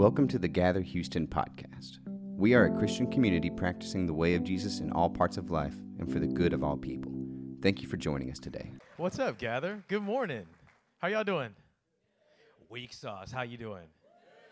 Welcome 0.00 0.28
to 0.28 0.38
the 0.38 0.48
Gather 0.48 0.80
Houston 0.80 1.26
podcast. 1.26 1.98
We 2.34 2.54
are 2.54 2.64
a 2.64 2.78
Christian 2.78 3.10
community 3.10 3.50
practicing 3.50 4.06
the 4.06 4.14
way 4.14 4.34
of 4.34 4.42
Jesus 4.42 4.80
in 4.80 4.90
all 4.92 5.10
parts 5.10 5.36
of 5.36 5.50
life 5.50 5.74
and 5.98 6.10
for 6.10 6.18
the 6.18 6.26
good 6.26 6.54
of 6.54 6.64
all 6.64 6.78
people. 6.78 7.12
Thank 7.60 7.82
you 7.82 7.86
for 7.86 7.98
joining 7.98 8.30
us 8.30 8.38
today. 8.38 8.72
What's 8.96 9.18
up, 9.18 9.36
Gather? 9.36 9.84
Good 9.88 10.02
morning. 10.02 10.46
How 11.00 11.08
y'all 11.08 11.22
doing? 11.22 11.50
Weak 12.70 12.94
sauce. 12.94 13.30
How 13.30 13.42
you 13.42 13.58
doing? 13.58 13.84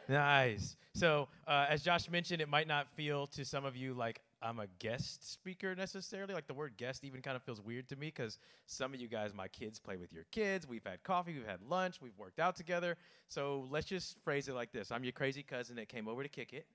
Nice. 0.07 0.77
So, 0.95 1.29
uh, 1.47 1.65
as 1.71 1.83
Josh 1.83 2.11
mentioned, 2.11 2.43
it 2.43 2.49
might 2.51 2.69
not 2.69 2.87
feel 2.95 3.27
to 3.29 3.43
some 3.43 3.65
of 3.65 3.75
you 3.75 3.95
like 3.95 4.21
I'm 4.41 4.61
a 4.61 4.67
guest 4.79 5.31
speaker 5.31 5.75
necessarily. 5.75 6.33
Like 6.33 6.47
the 6.47 6.55
word 6.55 6.77
guest 6.77 7.05
even 7.05 7.23
kind 7.23 7.37
of 7.37 7.43
feels 7.43 7.61
weird 7.61 7.89
to 7.89 7.97
me 7.97 8.07
because 8.07 8.39
some 8.67 8.95
of 8.95 9.01
you 9.01 9.09
guys, 9.09 9.35
my 9.35 9.49
kids, 9.49 9.79
play 9.81 9.97
with 9.97 10.13
your 10.13 10.25
kids. 10.31 10.67
We've 10.67 10.85
had 10.85 11.03
coffee, 11.03 11.35
we've 11.35 11.47
had 11.47 11.61
lunch, 11.69 12.01
we've 12.01 12.17
worked 12.17 12.39
out 12.39 12.55
together. 12.55 12.97
So 13.29 13.67
let's 13.71 13.87
just 13.87 14.17
phrase 14.23 14.49
it 14.49 14.55
like 14.55 14.73
this 14.73 14.93
I'm 14.93 15.03
your 15.03 15.13
crazy 15.13 15.43
cousin 15.43 15.77
that 15.77 15.89
came 15.89 16.07
over 16.09 16.23
to 16.23 16.29
kick 16.29 16.53
it. 16.53 16.67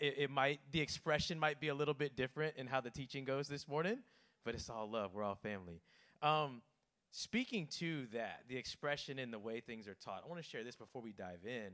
it, 0.00 0.14
it 0.18 0.30
might, 0.30 0.60
the 0.72 0.80
expression 0.80 1.38
might 1.38 1.60
be 1.60 1.68
a 1.68 1.74
little 1.74 1.94
bit 1.94 2.16
different 2.16 2.56
in 2.56 2.66
how 2.66 2.80
the 2.80 2.90
teaching 2.90 3.24
goes 3.24 3.48
this 3.48 3.68
morning, 3.68 3.98
but 4.44 4.54
it's 4.54 4.70
all 4.70 4.88
love. 4.90 5.12
We're 5.14 5.24
all 5.24 5.34
family. 5.34 5.80
Um, 6.22 6.62
speaking 7.10 7.66
to 7.78 8.06
that, 8.14 8.40
the 8.48 8.56
expression 8.56 9.18
and 9.18 9.32
the 9.32 9.38
way 9.38 9.60
things 9.60 9.86
are 9.88 9.96
taught, 10.02 10.22
I 10.24 10.28
want 10.28 10.42
to 10.42 10.48
share 10.48 10.64
this 10.64 10.76
before 10.76 11.02
we 11.02 11.12
dive 11.12 11.40
in. 11.44 11.72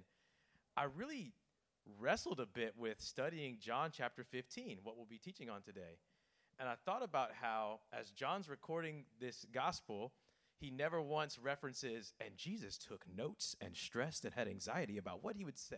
I 0.77 0.87
really 0.97 1.33
wrestled 1.99 2.41
a 2.41 2.47
bit 2.47 2.75
with 2.77 3.01
studying 3.01 3.59
John 3.61 3.91
chapter 3.93 4.25
15, 4.25 4.79
what 4.83 4.97
we'll 4.97 5.07
be 5.07 5.19
teaching 5.19 5.51
on 5.51 5.63
today. 5.63 5.99
And 6.59 6.69
I 6.69 6.75
thought 6.85 7.03
about 7.03 7.31
how, 7.41 7.81
as 7.93 8.11
John's 8.11 8.49
recording 8.49 9.05
this 9.21 9.47
gospel, 9.53 10.13
he 10.61 10.71
never 10.71 11.01
once 11.01 11.39
references, 11.39 12.13
and 12.21 12.37
Jesus 12.37 12.79
took 12.79 13.05
notes 13.17 13.57
and 13.61 13.77
stressed 13.77 14.25
and 14.25 14.33
had 14.33 14.49
anxiety 14.49 14.99
about 14.99 15.25
what 15.25 15.37
he 15.37 15.45
would 15.45 15.59
say. 15.59 15.77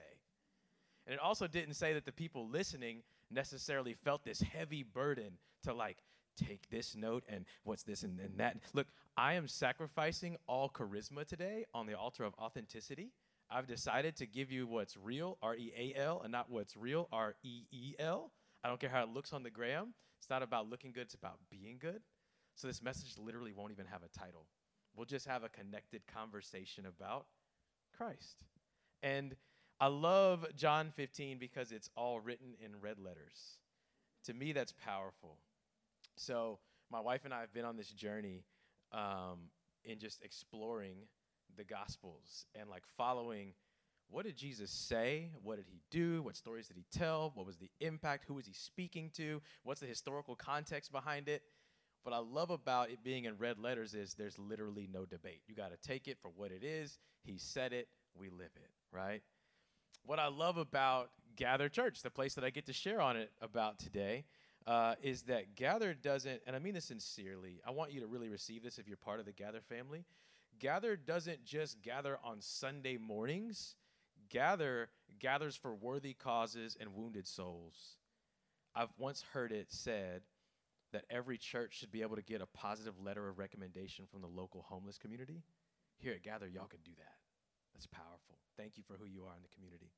And 1.06 1.14
it 1.14 1.20
also 1.20 1.47
didn't 1.47 1.75
say 1.75 1.95
that 1.95 2.05
the 2.05 2.12
people 2.12 2.48
listening 2.48 3.03
necessarily 3.31 3.95
felt 3.95 4.25
this 4.25 4.41
heavy 4.41 4.83
burden 4.83 5.39
to 5.62 5.73
like 5.73 5.98
take 6.36 6.69
this 6.70 6.97
note 6.97 7.25
and 7.29 7.45
what's 7.62 7.83
this 7.83 8.03
and, 8.03 8.19
and 8.20 8.36
that. 8.39 8.57
Look, 8.73 8.89
I 9.17 9.34
am 9.34 9.48
sacrificing 9.48 10.36
all 10.47 10.69
charisma 10.69 11.27
today 11.27 11.64
on 11.73 11.86
the 11.86 11.95
altar 11.95 12.25
of 12.25 12.34
authenticity 12.39 13.12
I've 13.50 13.67
decided 13.67 14.17
to 14.17 14.27
give 14.27 14.50
you 14.50 14.67
what's 14.67 14.97
real, 14.97 15.39
R 15.42 15.55
E 15.56 15.73
A 15.77 15.98
L, 15.98 16.20
and 16.23 16.33
not 16.33 16.50
what's 16.50 16.77
real, 16.77 17.09
R 17.12 17.34
E 17.42 17.62
E 17.70 17.95
L. 17.98 18.33
I 18.64 18.69
don't 18.69 18.81
care 18.81 18.91
how 18.91 19.03
it 19.03 19.11
looks 19.11 19.33
on 19.33 19.42
the 19.42 19.51
gram. 19.51 19.95
It's 20.19 20.31
not 20.31 20.42
about 20.42 20.69
looking 20.69 20.92
good, 20.92 21.03
it's 21.03 21.14
about 21.14 21.39
being 21.51 21.77
good. 21.78 22.01
So 22.56 22.67
this 22.67 22.83
message 22.83 23.19
literally 23.19 23.53
won't 23.53 23.73
even 23.73 23.86
have 23.86 24.03
a 24.03 24.19
title. 24.19 24.47
We'll 24.97 25.06
just 25.06 25.27
have 25.27 25.42
a 25.42 25.48
connected 25.48 26.03
conversation 26.06 26.86
about 26.86 27.27
Christ. 27.97 28.45
And 29.03 29.34
I 29.81 29.89
love 29.89 30.47
John 30.56 30.92
15 30.95 31.39
because 31.39 31.73
it's 31.73 31.91
all 31.97 32.20
written 32.20 32.55
in 32.64 32.81
red 32.81 32.98
letters. 32.98 33.58
To 34.25 34.34
me, 34.34 34.53
that's 34.53 34.73
powerful. 34.73 35.39
So, 36.17 36.58
my 36.91 37.01
wife 37.01 37.25
and 37.25 37.34
I 37.34 37.41
have 37.41 37.53
been 37.53 37.64
on 37.64 37.77
this 37.77 37.91
journey 37.91 38.45
um, 38.92 39.51
in 39.84 39.98
just 39.98 40.23
exploring 40.23 40.97
the 41.57 41.65
Gospels 41.65 42.47
and 42.55 42.69
like 42.69 42.85
following 42.97 43.55
what 44.11 44.27
did 44.27 44.37
Jesus 44.37 44.71
say? 44.71 45.31
What 45.43 45.57
did 45.57 45.67
he 45.67 45.81
do? 45.91 46.23
What 46.23 46.37
stories 46.37 46.69
did 46.69 46.77
he 46.77 46.85
tell? 46.97 47.33
What 47.35 47.47
was 47.47 47.57
the 47.57 47.71
impact? 47.81 48.25
Who 48.27 48.35
was 48.35 48.47
he 48.47 48.53
speaking 48.53 49.11
to? 49.17 49.41
What's 49.63 49.81
the 49.81 49.87
historical 49.87 50.37
context 50.37 50.93
behind 50.93 51.29
it? 51.29 51.43
What 52.05 52.15
I 52.15 52.19
love 52.19 52.51
about 52.51 52.91
it 52.91 53.03
being 53.03 53.25
in 53.25 53.39
red 53.39 53.59
letters 53.59 53.95
is 53.95 54.15
there's 54.15 54.39
literally 54.39 54.89
no 54.93 55.07
debate. 55.07 55.41
You 55.47 55.55
got 55.55 55.71
to 55.71 55.89
take 55.89 56.07
it 56.07 56.19
for 56.21 56.31
what 56.37 56.53
it 56.53 56.63
is. 56.63 56.99
He 57.23 57.39
said 57.39 57.73
it, 57.73 57.89
we 58.15 58.29
live 58.29 58.51
it, 58.57 58.71
right? 58.93 59.23
What 60.05 60.19
I 60.19 60.29
love 60.29 60.59
about 60.59 61.11
Gather 61.37 61.71
Church, 61.71 62.03
the 62.03 62.11
place 62.11 62.35
that 62.35 62.45
I 62.45 62.51
get 62.51 62.67
to 62.67 62.75
share 62.75 63.01
on 63.01 63.17
it 63.17 63.33
about 63.41 63.79
today, 63.79 64.27
uh, 64.67 64.95
is 65.03 65.23
that 65.23 65.57
Gather 65.57 65.95
doesn't, 65.95 66.43
and 66.47 66.55
I 66.55 66.59
mean 66.59 66.75
this 66.75 66.85
sincerely, 66.85 67.61
I 67.67 67.70
want 67.70 67.93
you 67.93 68.01
to 68.01 68.07
really 68.07 68.29
receive 68.29 68.63
this 68.63 68.79
if 68.79 68.87
you're 68.87 68.97
part 68.98 69.19
of 69.19 69.27
the 69.27 69.33
Gather 69.33 69.61
family. 69.61 70.05
Gather 70.59 70.97
doesn't 70.97 71.45
just 71.45 71.83
gather 71.83 72.19
on 72.25 72.41
Sunday 72.41 72.97
mornings, 72.97 73.77
Gather 74.31 74.89
gathers 75.20 75.55
for 75.55 75.75
worthy 75.75 76.15
causes 76.15 76.77
and 76.81 76.95
wounded 76.95 77.27
souls. 77.27 77.98
I've 78.75 78.93
once 78.98 79.23
heard 79.33 79.53
it 79.53 79.70
said 79.70 80.23
that 80.93 81.05
every 81.11 81.39
church 81.39 81.79
should 81.79 81.93
be 81.93 82.03
able 82.03 82.17
to 82.17 82.23
get 82.23 82.41
a 82.41 82.47
positive 82.47 82.95
letter 83.01 83.29
of 83.29 83.39
recommendation 83.39 84.07
from 84.11 84.23
the 84.23 84.29
local 84.29 84.63
homeless 84.69 84.98
community. 84.98 85.43
Here 85.98 86.14
at 86.14 86.23
Gather, 86.23 86.48
y'all 86.48 86.67
can 86.67 86.81
do 86.85 86.91
that. 86.98 87.14
That's 87.75 87.87
powerful. 87.87 88.39
Thank 88.57 88.77
you 88.77 88.83
for 88.87 88.97
who 88.97 89.07
you 89.07 89.25
are 89.25 89.37
in 89.37 89.43
the 89.43 89.55
community. 89.55 89.93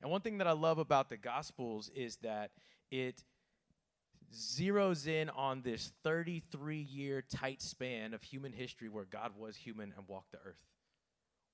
And 0.00 0.10
one 0.10 0.20
thing 0.20 0.38
that 0.38 0.46
I 0.46 0.52
love 0.52 0.78
about 0.78 1.08
the 1.08 1.16
Gospels 1.16 1.90
is 1.94 2.16
that 2.22 2.50
it 2.90 3.22
zeroes 4.34 5.06
in 5.06 5.30
on 5.30 5.62
this 5.62 5.92
33 6.02 6.76
year 6.78 7.22
tight 7.22 7.62
span 7.62 8.14
of 8.14 8.22
human 8.22 8.52
history 8.52 8.88
where 8.88 9.04
God 9.04 9.32
was 9.36 9.56
human 9.56 9.92
and 9.96 10.08
walked 10.08 10.32
the 10.32 10.38
earth, 10.38 10.62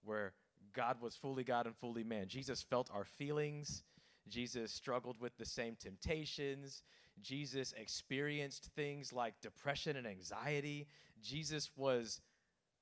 where 0.04 0.32
God 0.74 1.00
was 1.00 1.16
fully 1.16 1.44
God 1.44 1.66
and 1.66 1.76
fully 1.76 2.04
man. 2.04 2.28
Jesus 2.28 2.62
felt 2.62 2.90
our 2.92 3.04
feelings. 3.04 3.82
Jesus 4.28 4.72
struggled 4.72 5.20
with 5.20 5.36
the 5.38 5.44
same 5.44 5.76
temptations. 5.80 6.82
Jesus 7.22 7.74
experienced 7.76 8.70
things 8.76 9.12
like 9.12 9.34
depression 9.40 9.96
and 9.96 10.06
anxiety. 10.06 10.86
Jesus 11.22 11.70
was 11.76 12.20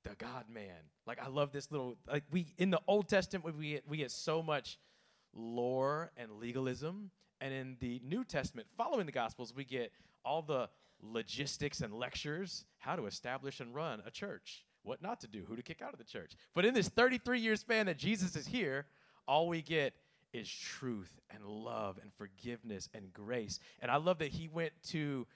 the 0.03 0.15
God 0.17 0.45
man. 0.49 0.91
Like 1.07 1.19
I 1.23 1.28
love 1.28 1.53
this 1.53 1.71
little 1.71 1.97
like 2.07 2.25
we 2.31 2.55
in 2.59 2.71
the 2.71 2.81
Old 2.87 3.09
Testament 3.09 3.57
we 3.57 3.81
we 3.89 3.99
get 3.99 4.11
so 4.11 4.43
much 4.43 4.78
lore 5.33 6.11
and 6.17 6.33
legalism 6.33 7.11
and 7.41 7.53
in 7.53 7.77
the 7.81 8.01
New 8.05 8.25
Testament, 8.25 8.69
following 8.77 9.07
the 9.07 9.13
Gospels, 9.13 9.55
we 9.55 9.65
get 9.65 9.93
all 10.25 10.43
the 10.43 10.69
logistics 11.03 11.81
and 11.81 11.93
lectures 11.93 12.65
how 12.79 12.97
to 12.97 13.07
establish 13.07 13.61
and 13.61 13.75
run 13.75 14.03
a 14.07 14.11
church, 14.11 14.65
what 14.83 15.03
not 15.03 15.21
to 15.21 15.29
do, 15.29 15.45
who 15.47 15.57
to 15.57 15.63
kick 15.63 15.83
out 15.83 15.93
of 15.93 15.99
the 15.99 16.05
church. 16.05 16.33
But 16.55 16.65
in 16.65 16.75
this 16.75 16.89
33 16.89 17.41
year 17.41 17.57
span 17.57 17.87
that 17.87 17.99
Jesus 17.99 18.37
is 18.37 18.47
here, 18.47 18.87
all 19.29 19.49
we 19.49 19.63
get 19.63 19.95
is 20.33 20.51
truth 20.51 21.21
and 21.31 21.45
love 21.45 21.99
and 22.03 22.13
forgiveness 22.15 22.89
and 22.95 23.13
grace. 23.13 23.61
And 23.81 23.91
I 23.91 23.97
love 23.97 24.19
that 24.19 24.29
he 24.29 24.49
went 24.49 24.73
to, 24.89 25.27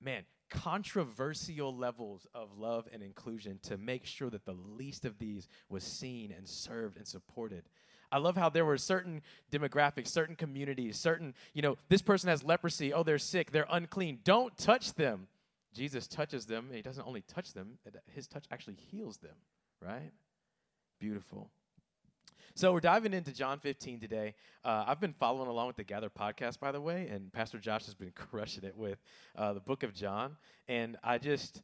man, 0.00 0.24
controversial 0.50 1.74
levels 1.74 2.26
of 2.34 2.58
love 2.58 2.86
and 2.92 3.02
inclusion 3.02 3.58
to 3.62 3.78
make 3.78 4.04
sure 4.04 4.28
that 4.30 4.44
the 4.44 4.56
least 4.76 5.04
of 5.04 5.18
these 5.18 5.48
was 5.68 5.82
seen 5.82 6.32
and 6.36 6.46
served 6.46 6.98
and 6.98 7.06
supported. 7.06 7.64
I 8.12 8.18
love 8.18 8.36
how 8.36 8.48
there 8.48 8.64
were 8.64 8.78
certain 8.78 9.22
demographics, 9.50 10.08
certain 10.08 10.36
communities, 10.36 10.96
certain, 10.96 11.34
you 11.54 11.62
know, 11.62 11.76
this 11.88 12.02
person 12.02 12.28
has 12.28 12.44
leprosy. 12.44 12.92
Oh, 12.92 13.02
they're 13.02 13.18
sick. 13.18 13.50
They're 13.50 13.66
unclean. 13.70 14.20
Don't 14.22 14.56
touch 14.56 14.94
them. 14.94 15.26
Jesus 15.74 16.06
touches 16.06 16.46
them, 16.46 16.66
and 16.66 16.76
he 16.76 16.82
doesn't 16.82 17.06
only 17.06 17.22
touch 17.22 17.54
them, 17.54 17.78
his 18.10 18.26
touch 18.26 18.44
actually 18.50 18.74
heals 18.74 19.16
them, 19.18 19.34
right? 19.80 20.12
Beautiful. 21.00 21.50
So 22.54 22.74
we're 22.74 22.80
diving 22.80 23.14
into 23.14 23.32
John 23.32 23.58
15 23.58 23.98
today. 23.98 24.34
Uh, 24.62 24.84
I've 24.86 25.00
been 25.00 25.14
following 25.14 25.48
along 25.48 25.68
with 25.68 25.76
the 25.76 25.84
Gather 25.84 26.10
podcast, 26.10 26.60
by 26.60 26.70
the 26.70 26.80
way, 26.80 27.08
and 27.08 27.32
Pastor 27.32 27.58
Josh 27.58 27.86
has 27.86 27.94
been 27.94 28.10
crushing 28.14 28.64
it 28.64 28.76
with 28.76 28.98
uh, 29.36 29.54
the 29.54 29.60
book 29.60 29.82
of 29.82 29.94
John. 29.94 30.36
And 30.68 30.98
I 31.02 31.16
just, 31.16 31.62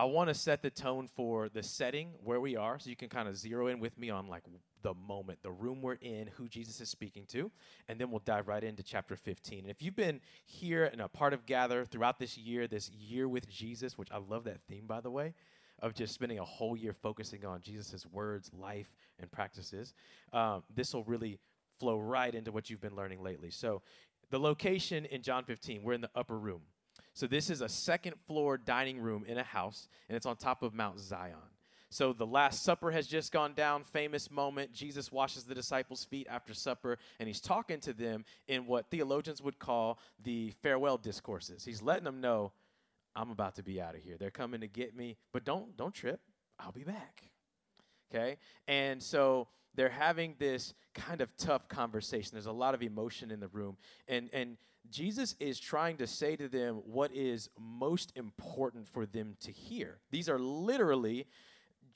I 0.00 0.04
want 0.06 0.28
to 0.28 0.34
set 0.34 0.60
the 0.60 0.70
tone 0.70 1.08
for 1.14 1.48
the 1.48 1.62
setting 1.62 2.08
where 2.24 2.40
we 2.40 2.56
are, 2.56 2.80
so 2.80 2.90
you 2.90 2.96
can 2.96 3.08
kind 3.08 3.28
of 3.28 3.36
zero 3.36 3.68
in 3.68 3.78
with 3.78 3.96
me 3.96 4.10
on 4.10 4.26
like 4.26 4.42
the 4.82 4.94
moment, 4.94 5.38
the 5.42 5.50
room 5.50 5.80
we're 5.80 5.94
in, 5.94 6.28
who 6.36 6.48
Jesus 6.48 6.80
is 6.80 6.88
speaking 6.88 7.24
to, 7.28 7.50
and 7.88 8.00
then 8.00 8.10
we'll 8.10 8.22
dive 8.24 8.48
right 8.48 8.62
into 8.62 8.82
chapter 8.82 9.16
15. 9.16 9.60
And 9.60 9.70
if 9.70 9.82
you've 9.82 9.96
been 9.96 10.20
here 10.44 10.84
and 10.84 11.00
a 11.00 11.08
part 11.08 11.32
of 11.32 11.46
Gather 11.46 11.84
throughout 11.84 12.18
this 12.18 12.36
year, 12.36 12.66
this 12.66 12.90
year 12.90 13.28
with 13.28 13.48
Jesus, 13.48 13.96
which 13.96 14.10
I 14.10 14.18
love 14.18 14.44
that 14.44 14.60
theme, 14.68 14.86
by 14.86 15.00
the 15.00 15.10
way, 15.10 15.34
of 15.80 15.94
just 15.94 16.14
spending 16.14 16.38
a 16.38 16.44
whole 16.44 16.76
year 16.76 16.92
focusing 16.92 17.44
on 17.44 17.60
Jesus' 17.60 18.06
words, 18.06 18.50
life, 18.54 18.94
and 19.18 19.30
practices, 19.30 19.94
um, 20.32 20.62
this 20.74 20.94
will 20.94 21.04
really 21.04 21.38
flow 21.78 21.98
right 21.98 22.34
into 22.34 22.52
what 22.52 22.70
you've 22.70 22.80
been 22.80 22.94
learning 22.94 23.22
lately. 23.22 23.50
So, 23.50 23.82
the 24.30 24.38
location 24.38 25.04
in 25.06 25.20
John 25.22 25.44
15, 25.44 25.82
we're 25.82 25.92
in 25.92 26.00
the 26.00 26.10
upper 26.14 26.38
room. 26.38 26.62
So, 27.12 27.26
this 27.26 27.50
is 27.50 27.60
a 27.60 27.68
second 27.68 28.14
floor 28.26 28.56
dining 28.56 29.00
room 29.00 29.24
in 29.26 29.38
a 29.38 29.42
house, 29.42 29.88
and 30.08 30.16
it's 30.16 30.26
on 30.26 30.36
top 30.36 30.62
of 30.62 30.72
Mount 30.72 31.00
Zion. 31.00 31.51
So 31.92 32.14
the 32.14 32.26
Last 32.26 32.62
Supper 32.62 32.90
has 32.90 33.06
just 33.06 33.32
gone 33.32 33.52
down, 33.52 33.84
famous 33.84 34.30
moment. 34.30 34.72
Jesus 34.72 35.12
washes 35.12 35.44
the 35.44 35.54
disciples' 35.54 36.04
feet 36.04 36.26
after 36.30 36.54
supper, 36.54 36.96
and 37.20 37.26
he's 37.26 37.40
talking 37.40 37.80
to 37.80 37.92
them 37.92 38.24
in 38.48 38.66
what 38.66 38.86
theologians 38.90 39.42
would 39.42 39.58
call 39.58 39.98
the 40.24 40.54
farewell 40.62 40.96
discourses. 40.96 41.66
He's 41.66 41.82
letting 41.82 42.04
them 42.04 42.22
know, 42.22 42.52
I'm 43.14 43.30
about 43.30 43.56
to 43.56 43.62
be 43.62 43.78
out 43.78 43.94
of 43.94 44.02
here. 44.02 44.16
They're 44.18 44.30
coming 44.30 44.62
to 44.62 44.68
get 44.68 44.96
me, 44.96 45.18
but 45.34 45.44
don't 45.44 45.76
don't 45.76 45.92
trip. 45.92 46.20
I'll 46.58 46.72
be 46.72 46.82
back. 46.82 47.24
Okay? 48.10 48.38
And 48.66 49.02
so 49.02 49.48
they're 49.74 49.90
having 49.90 50.34
this 50.38 50.72
kind 50.94 51.20
of 51.20 51.36
tough 51.36 51.68
conversation. 51.68 52.30
There's 52.32 52.46
a 52.46 52.52
lot 52.52 52.74
of 52.74 52.82
emotion 52.82 53.30
in 53.30 53.38
the 53.38 53.48
room. 53.48 53.76
And 54.08 54.30
and 54.32 54.56
Jesus 54.90 55.36
is 55.38 55.60
trying 55.60 55.98
to 55.98 56.06
say 56.06 56.36
to 56.36 56.48
them 56.48 56.76
what 56.86 57.14
is 57.14 57.50
most 57.60 58.14
important 58.16 58.88
for 58.88 59.04
them 59.04 59.36
to 59.40 59.52
hear. 59.52 59.98
These 60.10 60.30
are 60.30 60.38
literally 60.38 61.26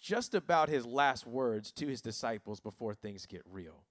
just 0.00 0.34
about 0.34 0.68
his 0.68 0.86
last 0.86 1.26
words 1.26 1.72
to 1.72 1.86
his 1.86 2.00
disciples 2.00 2.60
before 2.60 2.94
things 2.94 3.26
get 3.26 3.42
real. 3.50 3.84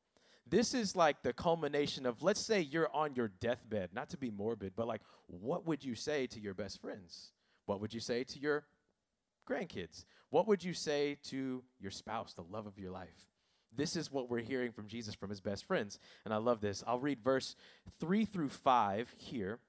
this 0.47 0.73
is 0.75 0.95
like 0.95 1.23
the 1.23 1.33
culmination 1.33 2.05
of, 2.05 2.21
let's 2.21 2.39
say 2.39 2.61
you're 2.61 2.93
on 2.93 3.15
your 3.15 3.29
deathbed, 3.39 3.89
not 3.93 4.09
to 4.09 4.17
be 4.17 4.29
morbid, 4.29 4.73
but 4.75 4.87
like, 4.87 5.01
what 5.27 5.65
would 5.65 5.83
you 5.83 5.95
say 5.95 6.27
to 6.27 6.39
your 6.39 6.53
best 6.53 6.79
friends? 6.79 7.31
What 7.65 7.81
would 7.81 7.93
you 7.93 7.99
say 7.99 8.23
to 8.23 8.39
your 8.39 8.63
grandkids? 9.49 10.05
What 10.29 10.47
would 10.47 10.63
you 10.63 10.73
say 10.73 11.17
to 11.29 11.63
your 11.79 11.91
spouse, 11.91 12.33
the 12.33 12.43
love 12.43 12.67
of 12.67 12.77
your 12.77 12.91
life? 12.91 13.27
This 13.75 13.95
is 13.95 14.11
what 14.11 14.29
we're 14.29 14.39
hearing 14.39 14.71
from 14.71 14.87
Jesus 14.87 15.15
from 15.15 15.29
his 15.29 15.41
best 15.41 15.65
friends. 15.65 15.99
And 16.23 16.33
I 16.33 16.37
love 16.37 16.61
this. 16.61 16.83
I'll 16.85 16.99
read 16.99 17.19
verse 17.23 17.55
3 17.99 18.25
through 18.25 18.49
5 18.49 19.13
here. 19.17 19.59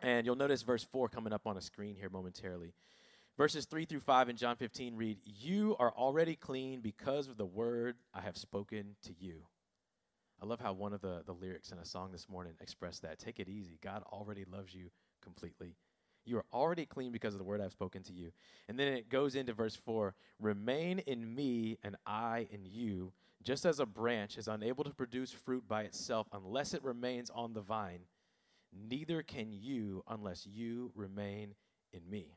And 0.00 0.26
you'll 0.26 0.36
notice 0.36 0.62
verse 0.62 0.84
4 0.84 1.08
coming 1.08 1.32
up 1.32 1.46
on 1.46 1.56
a 1.56 1.60
screen 1.60 1.96
here 1.96 2.10
momentarily. 2.10 2.72
Verses 3.38 3.66
3 3.66 3.84
through 3.84 4.00
5 4.00 4.30
in 4.30 4.36
John 4.36 4.56
15 4.56 4.96
read, 4.96 5.18
You 5.24 5.76
are 5.78 5.92
already 5.92 6.34
clean 6.34 6.80
because 6.80 7.28
of 7.28 7.36
the 7.36 7.46
word 7.46 7.94
I 8.12 8.20
have 8.20 8.36
spoken 8.36 8.96
to 9.04 9.14
you. 9.16 9.42
I 10.42 10.46
love 10.46 10.58
how 10.58 10.72
one 10.72 10.92
of 10.92 11.00
the, 11.00 11.22
the 11.24 11.32
lyrics 11.32 11.70
in 11.70 11.78
a 11.78 11.84
song 11.84 12.10
this 12.10 12.28
morning 12.28 12.54
expressed 12.60 13.02
that. 13.02 13.20
Take 13.20 13.38
it 13.38 13.48
easy. 13.48 13.78
God 13.80 14.02
already 14.10 14.44
loves 14.52 14.74
you 14.74 14.90
completely. 15.22 15.76
You 16.24 16.38
are 16.38 16.46
already 16.52 16.84
clean 16.84 17.12
because 17.12 17.32
of 17.32 17.38
the 17.38 17.44
word 17.44 17.60
I've 17.60 17.70
spoken 17.70 18.02
to 18.04 18.12
you. 18.12 18.32
And 18.68 18.76
then 18.76 18.88
it 18.92 19.08
goes 19.08 19.36
into 19.36 19.52
verse 19.52 19.76
4 19.76 20.16
Remain 20.40 20.98
in 20.98 21.32
me, 21.32 21.78
and 21.84 21.94
I 22.04 22.48
in 22.50 22.64
you. 22.64 23.12
Just 23.44 23.64
as 23.64 23.78
a 23.78 23.86
branch 23.86 24.36
is 24.36 24.48
unable 24.48 24.82
to 24.82 24.90
produce 24.90 25.30
fruit 25.30 25.62
by 25.68 25.82
itself 25.82 26.26
unless 26.32 26.74
it 26.74 26.82
remains 26.82 27.30
on 27.30 27.52
the 27.52 27.60
vine, 27.60 28.00
neither 28.72 29.22
can 29.22 29.52
you 29.52 30.02
unless 30.08 30.44
you 30.44 30.90
remain 30.96 31.54
in 31.92 32.00
me. 32.10 32.36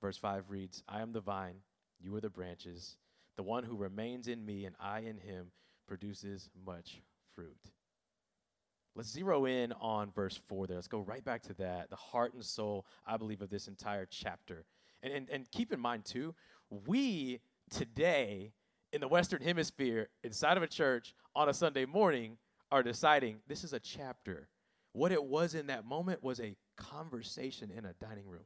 Verse 0.00 0.16
5 0.16 0.50
reads 0.50 0.82
I 0.88 1.00
am 1.00 1.12
the 1.12 1.20
vine, 1.20 1.56
you 2.00 2.14
are 2.14 2.20
the 2.20 2.30
branches. 2.30 2.96
The 3.36 3.42
one 3.42 3.62
who 3.62 3.76
remains 3.76 4.26
in 4.26 4.44
me 4.44 4.64
and 4.64 4.74
I 4.80 5.00
in 5.00 5.16
him 5.16 5.52
produces 5.86 6.50
much 6.66 7.00
fruit. 7.34 7.70
Let's 8.96 9.10
zero 9.10 9.44
in 9.44 9.72
on 9.74 10.10
verse 10.10 10.40
4 10.48 10.66
there. 10.66 10.76
Let's 10.76 10.88
go 10.88 11.00
right 11.00 11.24
back 11.24 11.42
to 11.42 11.54
that, 11.54 11.88
the 11.88 11.96
heart 11.96 12.34
and 12.34 12.44
soul, 12.44 12.84
I 13.06 13.16
believe, 13.16 13.42
of 13.42 13.48
this 13.48 13.68
entire 13.68 14.06
chapter. 14.10 14.64
And, 15.04 15.12
and, 15.12 15.30
and 15.30 15.50
keep 15.52 15.72
in 15.72 15.78
mind, 15.78 16.04
too, 16.04 16.34
we 16.86 17.38
today 17.70 18.52
in 18.92 19.00
the 19.00 19.08
Western 19.08 19.42
Hemisphere, 19.42 20.08
inside 20.24 20.56
of 20.56 20.62
a 20.62 20.68
church 20.68 21.14
on 21.36 21.48
a 21.48 21.54
Sunday 21.54 21.84
morning, 21.84 22.38
are 22.72 22.82
deciding 22.82 23.38
this 23.46 23.62
is 23.62 23.72
a 23.72 23.80
chapter. 23.80 24.48
What 24.92 25.12
it 25.12 25.22
was 25.22 25.54
in 25.54 25.68
that 25.68 25.84
moment 25.84 26.22
was 26.22 26.40
a 26.40 26.56
conversation 26.76 27.70
in 27.70 27.84
a 27.84 27.92
dining 28.00 28.26
room. 28.26 28.44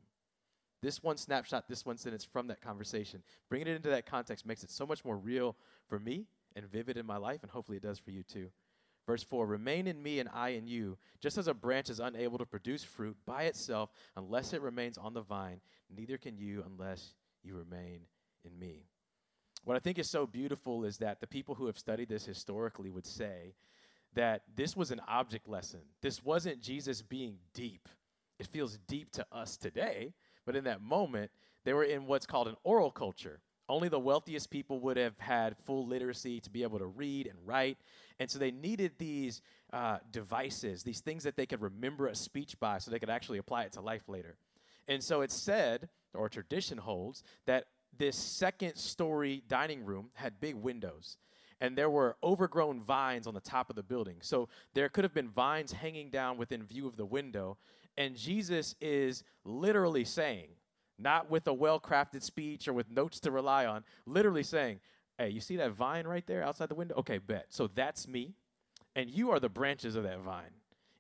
This 0.82 1.02
one 1.02 1.17
snapshot, 1.17 1.69
this 1.69 1.87
one 1.87 1.96
sentence 1.96 2.25
from 2.25 2.49
that 2.49 2.61
conversation, 2.61 3.23
bringing 3.49 3.69
it 3.69 3.76
into 3.76 3.90
that 3.90 4.05
context 4.05 4.44
makes 4.44 4.64
it 4.64 4.70
so 4.70 4.84
much 4.84 5.05
more 5.05 5.17
real 5.17 5.56
for 5.88 5.99
me 5.99 6.26
and 6.56 6.67
vivid 6.67 6.96
in 6.96 7.06
my 7.06 7.17
life, 7.17 7.43
and 7.43 7.50
hopefully 7.50 7.76
it 7.76 7.84
does 7.84 8.00
for 8.00 8.11
you 8.11 8.25
too. 8.25 8.50
Verse 9.06 9.23
4 9.23 9.46
Remain 9.46 9.87
in 9.87 10.02
me 10.02 10.19
and 10.19 10.29
I 10.32 10.50
in 10.50 10.67
you, 10.67 10.99
just 11.20 11.38
as 11.38 11.46
a 11.46 11.55
branch 11.55 11.88
is 11.88 12.00
unable 12.00 12.38
to 12.38 12.46
produce 12.46 12.82
fruit 12.82 13.17
by 13.26 13.44
itself 13.44 13.90
unless 14.17 14.52
it 14.52 14.61
remains 14.61 14.99
on 14.99 15.14
the 15.14 15.23
vine, 15.23 15.61
neither 15.94 16.19
can 16.19 16.37
you 16.37 16.64
unless 16.67 17.14
you 17.43 17.55
remain 17.55 18.00
in 18.44 18.58
me. 18.58 18.87
What 19.64 19.76
I 19.76 19.81
think 19.81 19.99
is 19.99 20.11
so 20.11 20.26
beautiful 20.26 20.84
is 20.84 20.99
that 20.99 21.20
the 21.20 21.26
people 21.26 21.55
who 21.55 21.67
have 21.67 21.79
studied 21.79 22.08
this 22.08 22.26
historically 22.26 22.90
would 22.90 23.06
say 23.06 23.55
that 24.14 24.43
this 24.56 24.76
was 24.76 24.90
an 24.90 25.00
object 25.06 25.49
lesson. 25.49 25.81
This 26.00 26.25
wasn't 26.25 26.61
Jesus 26.61 27.02
being 27.02 27.37
deep. 27.55 27.88
It 28.38 28.49
feels 28.49 28.79
deep 28.88 29.12
to 29.12 29.26
us 29.31 29.56
today, 29.56 30.12
but 30.44 30.56
in 30.56 30.64
that 30.64 30.82
moment, 30.82 31.30
they 31.64 31.72
were 31.72 31.84
in 31.84 32.06
what's 32.06 32.26
called 32.26 32.48
an 32.48 32.56
oral 32.64 32.90
culture. 32.90 33.40
Only 33.68 33.88
the 33.88 33.98
wealthiest 33.98 34.50
people 34.50 34.80
would 34.80 34.96
have 34.96 35.18
had 35.18 35.56
full 35.64 35.86
literacy 35.86 36.40
to 36.40 36.50
be 36.50 36.62
able 36.62 36.78
to 36.78 36.86
read 36.86 37.26
and 37.26 37.38
write. 37.44 37.78
And 38.18 38.30
so 38.30 38.38
they 38.38 38.50
needed 38.50 38.92
these 38.98 39.40
uh, 39.72 39.98
devices, 40.10 40.82
these 40.82 41.00
things 41.00 41.22
that 41.24 41.36
they 41.36 41.46
could 41.46 41.62
remember 41.62 42.08
a 42.08 42.14
speech 42.14 42.58
by 42.60 42.78
so 42.78 42.90
they 42.90 42.98
could 42.98 43.08
actually 43.10 43.38
apply 43.38 43.62
it 43.62 43.72
to 43.72 43.80
life 43.80 44.08
later. 44.08 44.36
And 44.88 45.02
so 45.02 45.20
it's 45.20 45.34
said, 45.34 45.88
or 46.12 46.28
tradition 46.28 46.76
holds, 46.76 47.22
that 47.46 47.66
this 47.96 48.16
second 48.16 48.76
story 48.76 49.42
dining 49.48 49.84
room 49.84 50.10
had 50.14 50.40
big 50.40 50.56
windows. 50.56 51.16
And 51.60 51.78
there 51.78 51.90
were 51.90 52.16
overgrown 52.24 52.82
vines 52.82 53.28
on 53.28 53.34
the 53.34 53.40
top 53.40 53.70
of 53.70 53.76
the 53.76 53.82
building. 53.82 54.16
So 54.20 54.48
there 54.74 54.88
could 54.88 55.04
have 55.04 55.14
been 55.14 55.28
vines 55.28 55.70
hanging 55.70 56.10
down 56.10 56.36
within 56.36 56.64
view 56.64 56.88
of 56.88 56.96
the 56.96 57.04
window. 57.04 57.56
And 57.96 58.16
Jesus 58.16 58.74
is 58.80 59.24
literally 59.44 60.04
saying, 60.04 60.48
not 60.98 61.30
with 61.30 61.46
a 61.46 61.52
well 61.52 61.80
crafted 61.80 62.22
speech 62.22 62.68
or 62.68 62.72
with 62.72 62.90
notes 62.90 63.20
to 63.20 63.30
rely 63.30 63.66
on, 63.66 63.84
literally 64.06 64.42
saying, 64.42 64.80
Hey, 65.18 65.28
you 65.28 65.40
see 65.40 65.56
that 65.56 65.72
vine 65.72 66.06
right 66.06 66.26
there 66.26 66.42
outside 66.42 66.68
the 66.68 66.74
window? 66.74 66.94
Okay, 66.98 67.18
bet. 67.18 67.46
So 67.50 67.68
that's 67.68 68.08
me, 68.08 68.34
and 68.96 69.10
you 69.10 69.30
are 69.30 69.38
the 69.38 69.48
branches 69.48 69.94
of 69.94 70.04
that 70.04 70.20
vine. 70.20 70.50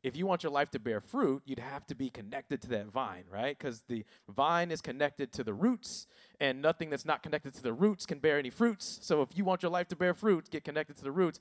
If 0.02 0.16
you 0.16 0.26
want 0.26 0.42
your 0.42 0.50
life 0.52 0.70
to 0.72 0.80
bear 0.80 1.00
fruit, 1.00 1.42
you'd 1.46 1.60
have 1.60 1.86
to 1.86 1.94
be 1.94 2.10
connected 2.10 2.60
to 2.62 2.68
that 2.70 2.86
vine, 2.88 3.24
right? 3.30 3.56
Because 3.56 3.82
the 3.82 4.04
vine 4.28 4.72
is 4.72 4.80
connected 4.80 5.32
to 5.34 5.44
the 5.44 5.54
roots, 5.54 6.08
and 6.40 6.60
nothing 6.60 6.90
that's 6.90 7.04
not 7.04 7.22
connected 7.22 7.54
to 7.54 7.62
the 7.62 7.72
roots 7.72 8.04
can 8.04 8.18
bear 8.18 8.38
any 8.38 8.50
fruits. 8.50 8.98
So 9.02 9.22
if 9.22 9.28
you 9.36 9.44
want 9.44 9.62
your 9.62 9.70
life 9.70 9.88
to 9.88 9.96
bear 9.96 10.12
fruit, 10.12 10.50
get 10.50 10.64
connected 10.64 10.96
to 10.96 11.04
the 11.04 11.12
roots. 11.12 11.38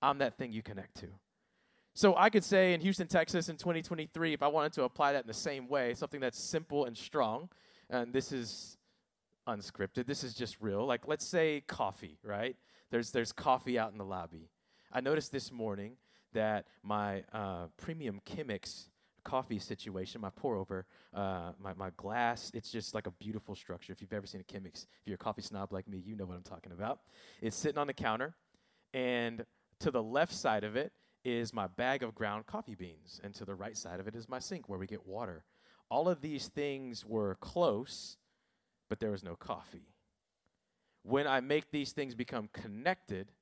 I'm 0.00 0.18
that 0.18 0.38
thing 0.38 0.52
you 0.52 0.62
connect 0.62 0.96
to. 1.00 1.08
So 1.96 2.16
I 2.16 2.28
could 2.28 2.42
say 2.42 2.74
in 2.74 2.80
Houston, 2.80 3.06
Texas 3.06 3.48
in 3.48 3.56
2023, 3.56 4.32
if 4.32 4.42
I 4.42 4.48
wanted 4.48 4.72
to 4.72 4.82
apply 4.82 5.12
that 5.12 5.22
in 5.22 5.28
the 5.28 5.32
same 5.32 5.68
way, 5.68 5.94
something 5.94 6.20
that's 6.20 6.38
simple 6.38 6.86
and 6.86 6.98
strong, 6.98 7.48
and 7.88 8.12
this 8.12 8.32
is 8.32 8.76
unscripted. 9.46 10.04
This 10.04 10.24
is 10.24 10.34
just 10.34 10.56
real. 10.60 10.84
Like 10.84 11.06
let's 11.06 11.24
say 11.24 11.62
coffee, 11.68 12.18
right? 12.24 12.56
There's 12.90 13.12
there's 13.12 13.30
coffee 13.30 13.78
out 13.78 13.92
in 13.92 13.98
the 13.98 14.04
lobby. 14.04 14.48
I 14.92 15.00
noticed 15.00 15.30
this 15.30 15.52
morning 15.52 15.96
that 16.32 16.66
my 16.82 17.22
uh, 17.32 17.66
premium 17.76 18.20
Chemex 18.26 18.88
coffee 19.22 19.60
situation, 19.60 20.20
my 20.20 20.30
pour 20.30 20.56
over, 20.56 20.86
uh, 21.14 21.52
my, 21.62 21.74
my 21.74 21.90
glass, 21.96 22.50
it's 22.54 22.70
just 22.70 22.92
like 22.92 23.06
a 23.06 23.10
beautiful 23.12 23.54
structure. 23.54 23.92
If 23.92 24.00
you've 24.00 24.12
ever 24.12 24.26
seen 24.26 24.40
a 24.40 24.52
Chemex, 24.52 24.84
if 24.84 25.06
you're 25.06 25.14
a 25.14 25.18
coffee 25.18 25.42
snob 25.42 25.72
like 25.72 25.88
me, 25.88 26.02
you 26.04 26.16
know 26.16 26.26
what 26.26 26.36
I'm 26.36 26.42
talking 26.42 26.72
about. 26.72 27.00
It's 27.40 27.56
sitting 27.56 27.78
on 27.78 27.86
the 27.86 27.94
counter, 27.94 28.34
and 28.92 29.44
to 29.78 29.92
the 29.92 30.02
left 30.02 30.32
side 30.32 30.64
of 30.64 30.74
it 30.74 30.92
is 31.24 31.52
my 31.52 31.66
bag 31.66 32.02
of 32.02 32.14
ground 32.14 32.46
coffee 32.46 32.74
beans, 32.74 33.20
and 33.24 33.34
to 33.34 33.44
the 33.44 33.54
right 33.54 33.76
side 33.76 34.00
of 34.00 34.06
it 34.06 34.14
is 34.14 34.28
my 34.28 34.38
sink 34.38 34.68
where 34.68 34.78
we 34.78 34.86
get 34.86 35.06
water. 35.06 35.44
All 35.90 36.08
of 36.08 36.20
these 36.20 36.48
things 36.48 37.04
were 37.04 37.36
close, 37.36 38.16
but 38.88 39.00
there 39.00 39.10
was 39.10 39.24
no 39.24 39.36
coffee. 39.36 39.88
When 41.02 41.26
I 41.26 41.40
make 41.40 41.70
these 41.70 41.92
things 41.92 42.14
become 42.14 42.48
connected, 42.52 43.32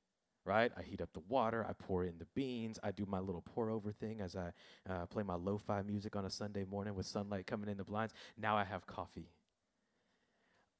right? 0.45 0.71
I 0.77 0.81
heat 0.81 1.01
up 1.01 1.13
the 1.13 1.21
water, 1.27 1.65
I 1.67 1.73
pour 1.73 2.03
in 2.03 2.17
the 2.19 2.27
beans, 2.35 2.77
I 2.83 2.91
do 2.91 3.05
my 3.07 3.19
little 3.19 3.43
pour 3.53 3.69
over 3.69 3.91
thing 3.91 4.19
as 4.21 4.35
I 4.35 4.51
uh, 4.89 5.05
play 5.05 5.23
my 5.23 5.35
lo 5.35 5.57
fi 5.57 5.81
music 5.81 6.15
on 6.15 6.25
a 6.25 6.29
Sunday 6.29 6.65
morning 6.65 6.95
with 6.95 7.05
sunlight 7.05 7.47
coming 7.47 7.69
in 7.69 7.77
the 7.77 7.83
blinds. 7.83 8.13
Now 8.37 8.57
I 8.57 8.65
have 8.65 8.85
coffee. 8.85 9.29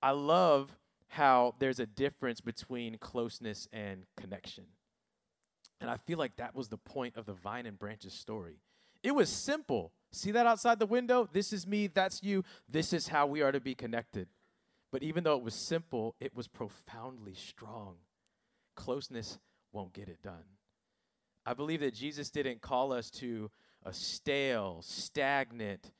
I 0.01 0.11
love 0.11 0.75
how 1.07 1.55
there's 1.59 1.79
a 1.79 1.85
difference 1.85 2.41
between 2.41 2.97
closeness 2.97 3.67
and 3.71 4.05
connection. 4.17 4.65
And 5.83 5.91
I 5.91 5.97
feel 5.97 6.17
like 6.17 6.37
that 6.37 6.55
was 6.55 6.69
the 6.69 6.77
point 6.77 7.17
of 7.17 7.25
the 7.25 7.33
vine 7.33 7.65
and 7.65 7.77
branches 7.77 8.13
story. 8.13 8.55
It 9.03 9.13
was 9.13 9.27
simple. 9.27 9.91
See 10.13 10.31
that 10.31 10.47
outside 10.47 10.79
the 10.79 10.85
window? 10.85 11.27
This 11.33 11.51
is 11.51 11.67
me, 11.67 11.87
that's 11.87 12.23
you. 12.23 12.45
This 12.69 12.93
is 12.93 13.09
how 13.09 13.27
we 13.27 13.41
are 13.41 13.51
to 13.51 13.59
be 13.59 13.75
connected. 13.75 14.29
But 14.93 15.03
even 15.03 15.25
though 15.25 15.35
it 15.35 15.43
was 15.43 15.53
simple, 15.53 16.15
it 16.21 16.33
was 16.33 16.47
profoundly 16.47 17.33
strong. 17.33 17.95
Closeness 18.77 19.39
won't 19.73 19.91
get 19.91 20.07
it 20.07 20.21
done. 20.23 20.45
I 21.45 21.53
believe 21.53 21.81
that 21.81 21.93
Jesus 21.93 22.29
didn't 22.29 22.61
call 22.61 22.93
us 22.93 23.09
to 23.11 23.51
a 23.85 23.91
stale, 23.91 24.79
stagnant 24.83 25.91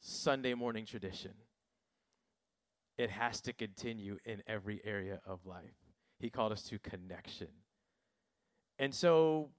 Sunday 0.00 0.54
morning 0.54 0.84
tradition. 0.84 1.34
It 2.96 3.10
has 3.10 3.40
to 3.42 3.52
continue 3.52 4.18
in 4.24 4.42
every 4.48 4.80
area 4.84 5.20
of 5.24 5.46
life. 5.46 5.76
He 6.18 6.28
called 6.28 6.50
us 6.50 6.64
to 6.64 6.80
connection. 6.80 7.46
And 8.78 8.94
so 8.94 9.50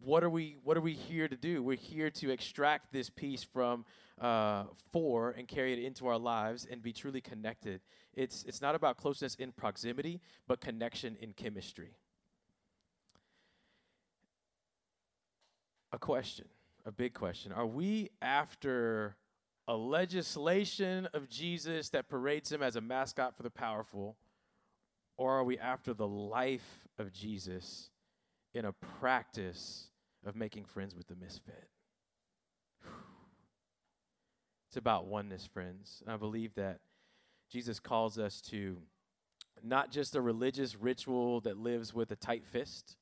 what 0.00 0.22
are 0.22 0.30
we 0.30 0.56
what 0.62 0.76
are 0.76 0.82
we 0.82 0.94
here 0.94 1.28
to 1.28 1.36
do? 1.36 1.62
We're 1.62 1.76
here 1.76 2.10
to 2.10 2.30
extract 2.30 2.92
this 2.92 3.10
piece 3.10 3.42
from 3.42 3.84
uh, 4.20 4.64
four 4.92 5.30
and 5.30 5.48
carry 5.48 5.72
it 5.72 5.78
into 5.84 6.06
our 6.06 6.18
lives 6.18 6.66
and 6.70 6.82
be 6.82 6.92
truly 6.92 7.20
connected. 7.20 7.80
It's 8.14 8.44
it's 8.44 8.60
not 8.60 8.74
about 8.74 8.96
closeness 8.96 9.34
in 9.36 9.52
proximity 9.52 10.20
but 10.46 10.60
connection 10.60 11.16
in 11.20 11.32
chemistry. 11.32 11.96
A 15.92 15.98
question 15.98 16.46
a 16.86 16.92
big 16.92 17.14
question. 17.14 17.52
Are 17.52 17.66
we 17.66 18.10
after 18.20 19.16
a 19.66 19.74
legislation 19.74 21.08
of 21.14 21.26
jesus 21.28 21.88
that 21.88 22.06
parades 22.06 22.52
him 22.52 22.62
as 22.62 22.76
a 22.76 22.80
mascot 22.80 23.34
for 23.34 23.42
the 23.42 23.50
powerful 23.50 24.14
or 25.16 25.32
are 25.32 25.44
we 25.44 25.58
after 25.58 25.94
the 25.94 26.06
life 26.06 26.86
of 26.98 27.10
jesus 27.12 27.88
in 28.54 28.64
a 28.64 28.72
practice 28.72 29.88
of 30.24 30.36
making 30.36 30.64
friends 30.64 30.94
with 30.94 31.06
the 31.06 31.16
misfit. 31.16 31.68
It's 34.68 34.78
about 34.78 35.06
oneness, 35.06 35.46
friends. 35.46 36.02
And 36.04 36.12
I 36.12 36.16
believe 36.16 36.52
that 36.56 36.80
Jesus 37.48 37.78
calls 37.78 38.18
us 38.18 38.40
to 38.50 38.78
not 39.62 39.92
just 39.92 40.16
a 40.16 40.20
religious 40.20 40.74
ritual 40.74 41.40
that 41.42 41.56
lives 41.56 41.94
with 41.94 42.10
a 42.10 42.16
tight 42.16 42.44
fist, 42.44 42.96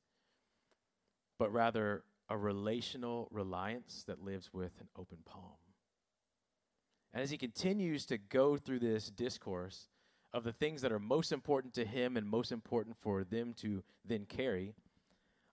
but 1.38 1.50
rather 1.50 2.04
a 2.28 2.36
relational 2.36 3.28
reliance 3.30 4.04
that 4.06 4.22
lives 4.22 4.50
with 4.52 4.72
an 4.80 4.88
open 4.98 5.18
palm. 5.24 5.56
And 7.14 7.22
as 7.22 7.30
he 7.30 7.38
continues 7.38 8.06
to 8.06 8.18
go 8.18 8.56
through 8.56 8.80
this 8.80 9.10
discourse 9.10 9.88
of 10.32 10.44
the 10.44 10.52
things 10.52 10.80
that 10.82 10.92
are 10.92 10.98
most 10.98 11.32
important 11.32 11.74
to 11.74 11.84
him 11.84 12.16
and 12.16 12.26
most 12.26 12.52
important 12.52 12.96
for 13.00 13.24
them 13.24 13.54
to 13.58 13.82
then 14.04 14.24
carry, 14.24 14.74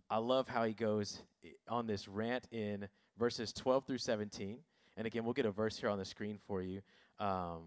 I 0.10 0.18
love 0.18 0.48
how 0.48 0.64
he 0.64 0.74
goes 0.74 1.22
on 1.68 1.86
this 1.86 2.08
rant 2.08 2.48
in 2.52 2.88
verses 3.18 3.54
12 3.54 3.86
through 3.86 3.98
17. 4.00 4.58
And 4.98 5.08
again, 5.08 5.24
we'll 5.24 5.34
get 5.34 5.46
a 5.46 5.52
verse 5.52 5.78
here 5.78 5.90
on 5.90 6.00
the 6.00 6.06
screen 6.06 6.40
for 6.48 6.62
you. 6.62 6.82
Um, 7.20 7.64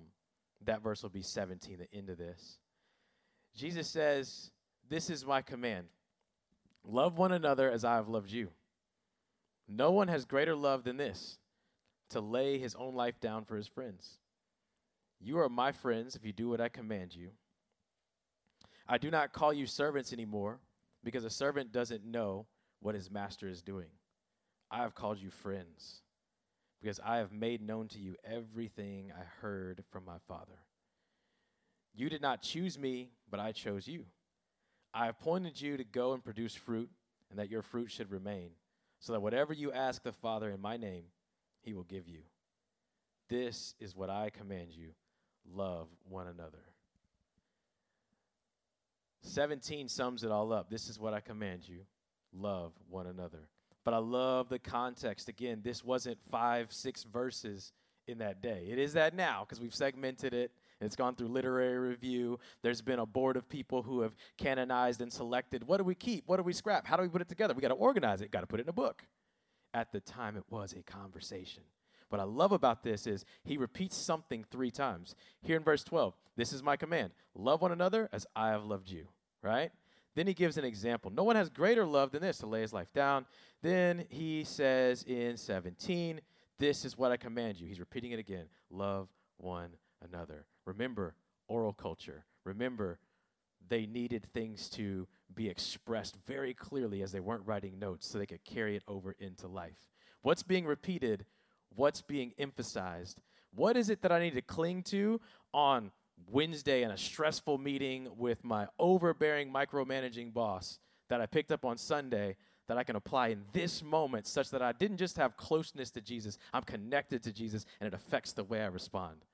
that 0.65 0.83
verse 0.83 1.03
will 1.03 1.11
be 1.11 1.23
17, 1.23 1.79
the 1.79 1.97
end 1.97 2.11
of 2.11 2.19
this. 2.19 2.59
Jesus 3.57 3.89
says, 3.89 4.51
This 4.89 5.11
is 5.11 5.25
my 5.25 5.43
command 5.43 5.87
love 6.85 7.17
one 7.17 7.31
another 7.31 7.71
as 7.71 7.85
I 7.85 7.95
have 7.95 8.09
loved 8.09 8.33
you. 8.33 8.49
No 9.69 9.93
one 9.93 10.09
has 10.09 10.25
greater 10.25 10.57
love 10.57 10.83
than 10.83 10.97
this 10.97 11.39
to 12.11 12.21
lay 12.21 12.59
his 12.59 12.75
own 12.75 12.95
life 12.95 13.21
down 13.21 13.45
for 13.45 13.57
his 13.57 13.69
friends. 13.69 14.19
You 15.21 15.39
are 15.39 15.49
my 15.49 15.71
friends 15.71 16.17
if 16.17 16.25
you 16.25 16.33
do 16.33 16.49
what 16.49 16.61
I 16.61 16.69
command 16.69 17.15
you. 17.15 17.31
I 18.89 18.99
do 18.99 19.11
not 19.11 19.33
call 19.33 19.53
you 19.53 19.67
servants 19.67 20.13
anymore 20.13 20.59
because 21.05 21.25
a 21.25 21.31
servant 21.31 21.73
doesn't 21.73 22.05
know 22.05 22.47
what 22.81 22.95
his 22.95 23.11
master 23.11 23.49
is 23.49 23.63
doing. 23.63 23.89
I 24.71 24.79
have 24.79 24.95
called 24.95 25.19
you 25.19 25.31
friends 25.31 26.03
because 26.81 26.99
I 27.05 27.19
have 27.19 27.33
made 27.33 27.63
known 27.63 27.89
to 27.89 27.99
you 27.99 28.17
everything 28.25 29.13
I 29.17 29.25
heard 29.41 29.85
from 29.91 30.05
my 30.05 30.19
Father. 30.27 30.59
You 31.95 32.09
did 32.09 32.23
not 32.23 32.43
choose 32.43 32.79
me, 32.79 33.11
but 33.31 33.39
I 33.39 33.53
chose 33.53 33.87
you. 33.87 34.07
I 34.95 35.09
appointed 35.09 35.61
you 35.61 35.77
to 35.77 35.85
go 35.85 36.13
and 36.13 36.25
produce 36.25 36.55
fruit, 36.55 36.91
and 37.31 37.39
that 37.39 37.51
your 37.51 37.63
fruit 37.63 37.91
should 37.91 38.11
remain, 38.11 38.51
so 38.99 39.13
that 39.13 39.21
whatever 39.21 39.53
you 39.53 39.73
ask 39.73 40.03
the 40.03 40.13
Father 40.13 40.51
in 40.51 40.61
my 40.61 40.77
name, 40.77 41.05
he 41.63 41.73
will 41.73 41.85
give 41.85 42.09
you. 42.09 42.21
This 43.29 43.75
is 43.79 43.97
what 43.97 44.11
I 44.11 44.31
command 44.31 44.69
you 44.73 44.89
love 45.55 45.89
one 46.09 46.27
another. 46.27 46.72
17 49.23 49.89
sums 49.89 50.25
it 50.25 50.31
all 50.31 50.53
up. 50.53 50.71
This 50.71 50.89
is 50.89 50.99
what 50.99 51.15
I 51.15 51.21
command 51.21 51.69
you 51.69 51.81
love 52.33 52.73
one 52.89 53.07
another. 53.07 53.49
But 53.85 53.95
I 53.95 53.99
love 53.99 54.49
the 54.49 54.59
context. 54.59 55.29
Again, 55.29 55.61
this 55.63 55.85
wasn't 55.85 56.19
five, 56.31 56.73
six 56.73 57.05
verses 57.05 57.73
in 58.07 58.19
that 58.19 58.43
day. 58.43 58.67
It 58.69 58.79
is 58.79 58.93
that 58.95 59.15
now 59.15 59.45
because 59.45 59.61
we've 59.61 59.75
segmented 59.75 60.35
it. 60.35 60.53
It's 60.81 60.97
gone 60.97 61.15
through 61.15 61.29
literary 61.29 61.79
review. 61.79 62.39
There's 62.63 62.83
been 62.83 62.99
a 62.99 63.07
board 63.07 63.37
of 63.37 63.49
people 63.49 63.83
who 63.83 64.01
have 64.01 64.15
canonized 64.37 65.01
and 65.01 65.13
selected 65.13 65.65
what 65.65 65.79
do 65.79 65.85
we 65.85 65.95
keep? 65.95 66.25
What 66.27 66.39
do 66.39 66.43
we 66.43 66.53
scrap? 66.53 66.87
How 66.87 66.97
do 66.97 67.03
we 67.03 67.09
put 67.09 67.21
it 67.21 67.29
together? 67.29 67.55
We 67.55 67.63
got 67.63 67.69
to 67.69 67.75
organize 67.75 68.21
it, 68.21 68.31
got 68.31 68.41
to 68.41 68.47
put 68.47 68.61
it 68.61 68.65
in 68.65 68.69
a 68.69 68.75
book. 68.75 69.03
At 69.75 69.93
the 69.93 70.01
time, 70.01 70.37
it 70.37 70.45
was 70.51 70.75
a 70.75 70.83
conversation. 70.83 71.63
What 72.13 72.21
I 72.21 72.25
love 72.25 72.53
about 72.53 72.83
this 72.83 73.07
is 73.07 73.25
he 73.43 73.57
repeats 73.57 73.97
something 73.97 74.45
three 74.51 74.71
times. 74.71 75.15
Here 75.41 75.57
in 75.57 75.65
verse 75.65 75.83
12, 75.83 76.15
this 76.37 76.53
is 76.53 76.63
my 76.63 76.77
command 76.77 77.13
love 77.35 77.63
one 77.63 77.73
another 77.73 78.11
as 78.13 78.27
I 78.37 78.49
have 78.49 78.65
loved 78.65 78.91
you, 78.91 79.09
right? 79.41 79.71
Then 80.15 80.27
he 80.27 80.35
gives 80.35 80.59
an 80.59 80.65
example. 80.67 81.11
No 81.11 81.25
one 81.25 81.37
has 81.37 81.49
greater 81.49 81.87
love 81.87 82.11
than 82.11 82.21
this 82.21 82.37
to 82.39 82.47
lay 82.47 82.61
his 82.61 82.75
life 82.75 82.93
down. 82.93 83.25
Then 83.63 84.05
he 84.11 84.45
says 84.45 85.05
in 85.05 85.39
17, 85.39 86.21
This 86.59 86.85
is 86.85 86.99
what 86.99 87.13
I 87.13 87.17
command 87.17 87.59
you. 87.59 87.67
He's 87.67 87.81
repeating 87.81 88.13
it 88.13 88.19
again 88.19 88.45
love 88.71 89.09
one 89.39 89.71
another. 90.07 90.45
Remember 90.67 91.15
oral 91.49 91.73
culture. 91.73 92.27
Remember, 92.45 92.99
they 93.71 93.87
needed 93.87 94.27
things 94.35 94.69
to 94.71 95.09
be 95.35 95.49
expressed 95.49 96.19
very 96.27 96.53
clearly 96.53 97.01
as 97.01 97.11
they 97.11 97.21
weren't 97.21 97.47
writing 97.47 97.79
notes 97.79 98.07
so 98.07 98.19
they 98.19 98.27
could 98.27 98.45
carry 98.45 98.77
it 98.77 98.83
over 98.87 99.17
into 99.19 99.49
life. 99.49 99.89
What's 100.21 100.43
being 100.43 100.67
repeated? 100.67 101.25
What's 101.77 102.03
being 102.03 102.33
emphasized? 102.39 103.21
What 103.55 103.77
is 103.77 103.91
it 103.91 104.03
that 104.03 104.13
I 104.13 104.19
need 104.19 104.35
to 104.35 104.43
cling 104.43 104.83
to 104.85 105.21
on 105.53 105.91
Wednesday 106.31 106.83
in 106.83 106.91
a 106.91 106.97
stressful 106.97 107.59
meeting 107.59 108.09
with 108.17 108.45
my 108.45 108.67
overbearing, 108.79 109.53
micromanaging 109.53 110.33
boss 110.33 110.79
that 111.09 111.21
I 111.21 111.27
picked 111.27 111.53
up 111.53 111.65
on 111.65 111.77
Sunday 111.77 112.37
that 112.69 112.79
I 112.79 112.85
can 112.85 112.97
apply 112.97 113.29
in 113.29 113.43
this 113.53 113.83
moment 113.83 114.27
such 114.27 114.51
that 114.51 114.63
I 114.63 114.73
didn't 114.73 114.97
just 114.97 115.17
have 115.17 115.37
closeness 115.37 115.91
to 115.93 116.01
Jesus, 116.01 116.39
I'm 116.55 116.63
connected 116.63 117.23
to 117.25 117.33
Jesus, 117.33 117.67
and 117.81 117.87
it 117.87 117.95
affects 117.95 118.33
the 118.33 118.45
way 118.45 118.63
I 118.63 118.67
respond? 118.67 119.25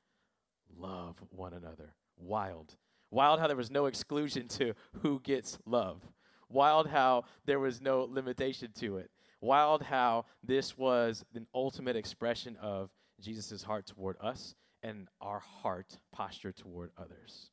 Love 0.77 1.17
one 1.31 1.53
another. 1.53 1.95
Wild. 2.17 2.75
Wild 3.11 3.41
how 3.41 3.47
there 3.47 3.57
was 3.57 3.71
no 3.71 3.87
exclusion 3.87 4.49
to 4.49 4.75
who 5.03 5.21
gets 5.21 5.59
love. 5.67 6.03
Wild 6.49 6.89
how 6.89 7.25
there 7.45 7.61
was 7.61 7.81
no 7.81 8.09
limitation 8.11 8.71
to 8.81 8.97
it. 8.99 9.11
Wild 9.41 9.83
how 9.83 10.27
this 10.43 10.77
was 10.77 11.25
an 11.35 11.47
ultimate 11.55 11.97
expression 11.97 12.57
of 12.61 12.91
Jesus' 13.21 13.63
heart 13.63 13.87
toward 13.87 14.17
us 14.21 14.55
and 14.83 15.09
our 15.21 15.39
heart 15.39 15.99
posture 16.13 16.53
toward 16.53 16.91
others. 16.97 17.51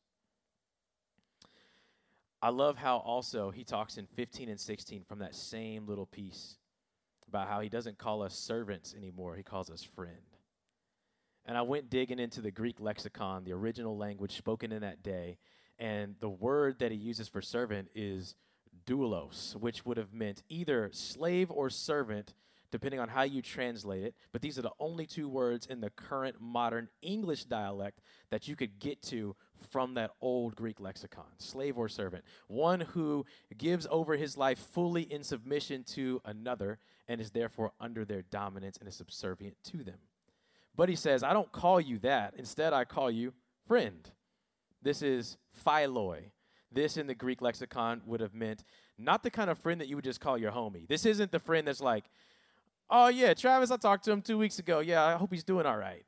I 2.41 2.49
love 2.49 2.77
how 2.77 2.97
also 2.97 3.49
he 3.51 3.63
talks 3.63 3.97
in 3.97 4.07
15 4.15 4.49
and 4.49 4.59
16 4.59 5.03
from 5.03 5.19
that 5.19 5.35
same 5.35 5.87
little 5.87 6.05
piece 6.05 6.57
about 7.27 7.47
how 7.47 7.59
he 7.59 7.69
doesn't 7.69 7.97
call 7.97 8.21
us 8.21 8.35
servants 8.35 8.93
anymore, 8.95 9.35
he 9.35 9.43
calls 9.43 9.69
us 9.69 9.83
friend. 9.83 10.15
And 11.45 11.57
I 11.57 11.61
went 11.63 11.89
digging 11.89 12.19
into 12.19 12.41
the 12.41 12.51
Greek 12.51 12.79
lexicon, 12.79 13.43
the 13.43 13.53
original 13.53 13.97
language 13.97 14.35
spoken 14.37 14.71
in 14.71 14.81
that 14.81 15.03
day, 15.03 15.37
and 15.77 16.15
the 16.19 16.29
word 16.29 16.79
that 16.79 16.91
he 16.91 16.97
uses 16.97 17.27
for 17.27 17.41
servant 17.41 17.89
is 17.93 18.35
doulos, 18.85 19.55
which 19.55 19.85
would 19.85 19.97
have 19.97 20.13
meant 20.13 20.43
either 20.49 20.89
slave 20.91 21.51
or 21.51 21.69
servant 21.69 22.33
depending 22.71 22.99
on 22.99 23.07
how 23.07 23.23
you 23.23 23.41
translate 23.41 24.03
it. 24.03 24.15
But 24.33 24.41
these 24.41 24.59
are 24.59 24.61
the 24.61 24.73
only 24.79 25.05
two 25.05 25.29
words 25.29 25.65
in 25.65 25.79
the 25.79 25.89
current 25.91 26.37
modern 26.41 26.89
English 27.01 27.45
dialect 27.45 28.01
that 28.31 28.49
you 28.49 28.57
could 28.57 28.79
get 28.79 29.01
to 29.03 29.35
from 29.71 29.93
that 29.93 30.11
old 30.19 30.55
Greek 30.55 30.81
lexicon 30.81 31.23
slave 31.37 31.77
or 31.77 31.87
servant. 31.87 32.25
One 32.47 32.81
who 32.81 33.25
gives 33.57 33.87
over 33.89 34.17
his 34.17 34.35
life 34.35 34.59
fully 34.59 35.03
in 35.03 35.23
submission 35.23 35.85
to 35.93 36.21
another 36.25 36.79
and 37.07 37.21
is 37.21 37.31
therefore 37.31 37.71
under 37.79 38.03
their 38.03 38.23
dominance 38.23 38.77
and 38.77 38.89
is 38.89 38.95
subservient 38.95 39.55
to 39.65 39.77
them. 39.77 39.99
But 40.75 40.89
he 40.89 40.95
says, 40.95 41.23
I 41.23 41.31
don't 41.31 41.51
call 41.51 41.79
you 41.79 41.99
that. 41.99 42.33
Instead, 42.37 42.73
I 42.73 42.83
call 42.83 43.09
you 43.09 43.33
friend. 43.67 44.09
This 44.81 45.01
is 45.01 45.37
philoi. 45.65 46.31
This 46.75 46.97
in 46.97 47.07
the 47.07 47.15
Greek 47.15 47.41
lexicon 47.41 48.01
would 48.05 48.19
have 48.19 48.35
meant 48.35 48.63
not 48.99 49.23
the 49.23 49.31
kind 49.31 49.49
of 49.49 49.57
friend 49.57 49.81
that 49.81 49.87
you 49.87 49.95
would 49.95 50.05
just 50.05 50.19
call 50.19 50.37
your 50.37 50.51
homie. 50.51 50.87
This 50.87 51.05
isn't 51.05 51.31
the 51.31 51.39
friend 51.39 51.67
that's 51.67 51.81
like, 51.81 52.03
Oh, 52.89 53.07
yeah, 53.07 53.33
Travis, 53.33 53.71
I 53.71 53.77
talked 53.77 54.05
to 54.05 54.11
him 54.11 54.21
two 54.21 54.37
weeks 54.37 54.59
ago. 54.59 54.79
Yeah, 54.79 55.03
I 55.03 55.13
hope 55.13 55.31
he's 55.31 55.43
doing 55.43 55.65
all 55.65 55.77
right. 55.77 56.05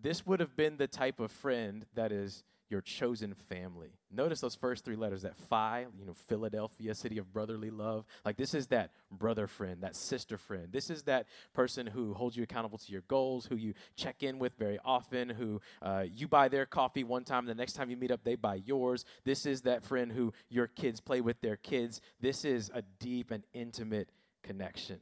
This 0.00 0.26
would 0.26 0.40
have 0.40 0.56
been 0.56 0.76
the 0.76 0.88
type 0.88 1.20
of 1.20 1.30
friend 1.30 1.86
that 1.94 2.10
is 2.10 2.42
your 2.74 2.80
chosen 2.80 3.34
family. 3.48 3.92
Notice 4.10 4.40
those 4.40 4.56
first 4.56 4.84
three 4.84 4.96
letters, 4.96 5.22
that 5.22 5.36
phi, 5.36 5.86
you 5.96 6.04
know, 6.04 6.12
Philadelphia, 6.12 6.92
city 6.92 7.18
of 7.18 7.32
brotherly 7.32 7.70
love. 7.70 8.04
Like 8.24 8.36
this 8.36 8.52
is 8.52 8.66
that 8.66 8.90
brother 9.12 9.46
friend, 9.46 9.82
that 9.82 9.94
sister 9.94 10.36
friend. 10.36 10.70
This 10.72 10.90
is 10.90 11.04
that 11.04 11.28
person 11.52 11.86
who 11.86 12.14
holds 12.14 12.36
you 12.36 12.42
accountable 12.42 12.78
to 12.78 12.90
your 12.90 13.02
goals, 13.06 13.46
who 13.46 13.54
you 13.54 13.74
check 13.94 14.24
in 14.24 14.40
with 14.40 14.54
very 14.58 14.80
often, 14.84 15.28
who 15.28 15.60
uh, 15.82 16.02
you 16.12 16.26
buy 16.26 16.48
their 16.48 16.66
coffee 16.66 17.04
one 17.04 17.22
time, 17.22 17.46
the 17.46 17.54
next 17.54 17.74
time 17.74 17.90
you 17.90 17.96
meet 17.96 18.10
up, 18.10 18.24
they 18.24 18.34
buy 18.34 18.56
yours. 18.56 19.04
This 19.24 19.46
is 19.46 19.62
that 19.62 19.84
friend 19.84 20.10
who 20.10 20.32
your 20.48 20.66
kids 20.66 21.00
play 21.00 21.20
with 21.20 21.40
their 21.40 21.56
kids. 21.56 22.00
This 22.20 22.44
is 22.44 22.72
a 22.74 22.82
deep 22.98 23.30
and 23.30 23.44
intimate 23.52 24.10
connection 24.42 24.98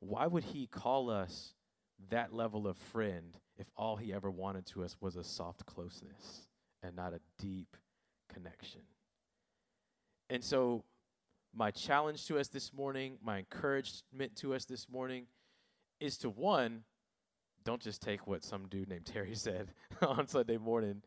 why 0.00 0.26
would 0.26 0.44
he 0.44 0.66
call 0.66 1.10
us 1.10 1.52
that 2.08 2.32
level 2.32 2.66
of 2.66 2.78
friend 2.78 3.36
if 3.60 3.66
all 3.76 3.96
he 3.96 4.12
ever 4.12 4.30
wanted 4.30 4.64
to 4.64 4.82
us 4.82 4.96
was 5.00 5.16
a 5.16 5.22
soft 5.22 5.66
closeness 5.66 6.48
and 6.82 6.96
not 6.96 7.12
a 7.12 7.20
deep 7.38 7.76
connection? 8.32 8.80
And 10.30 10.42
so, 10.42 10.82
my 11.54 11.70
challenge 11.70 12.26
to 12.26 12.38
us 12.38 12.48
this 12.48 12.72
morning, 12.72 13.18
my 13.22 13.38
encouragement 13.38 14.36
to 14.36 14.54
us 14.54 14.64
this 14.64 14.88
morning 14.88 15.26
is 15.98 16.16
to 16.18 16.30
one, 16.30 16.84
don't 17.64 17.82
just 17.82 18.00
take 18.00 18.26
what 18.26 18.44
some 18.44 18.66
dude 18.68 18.88
named 18.88 19.06
Terry 19.06 19.34
said 19.34 19.68
on 20.00 20.26
Sunday 20.26 20.56
morning, 20.56 21.02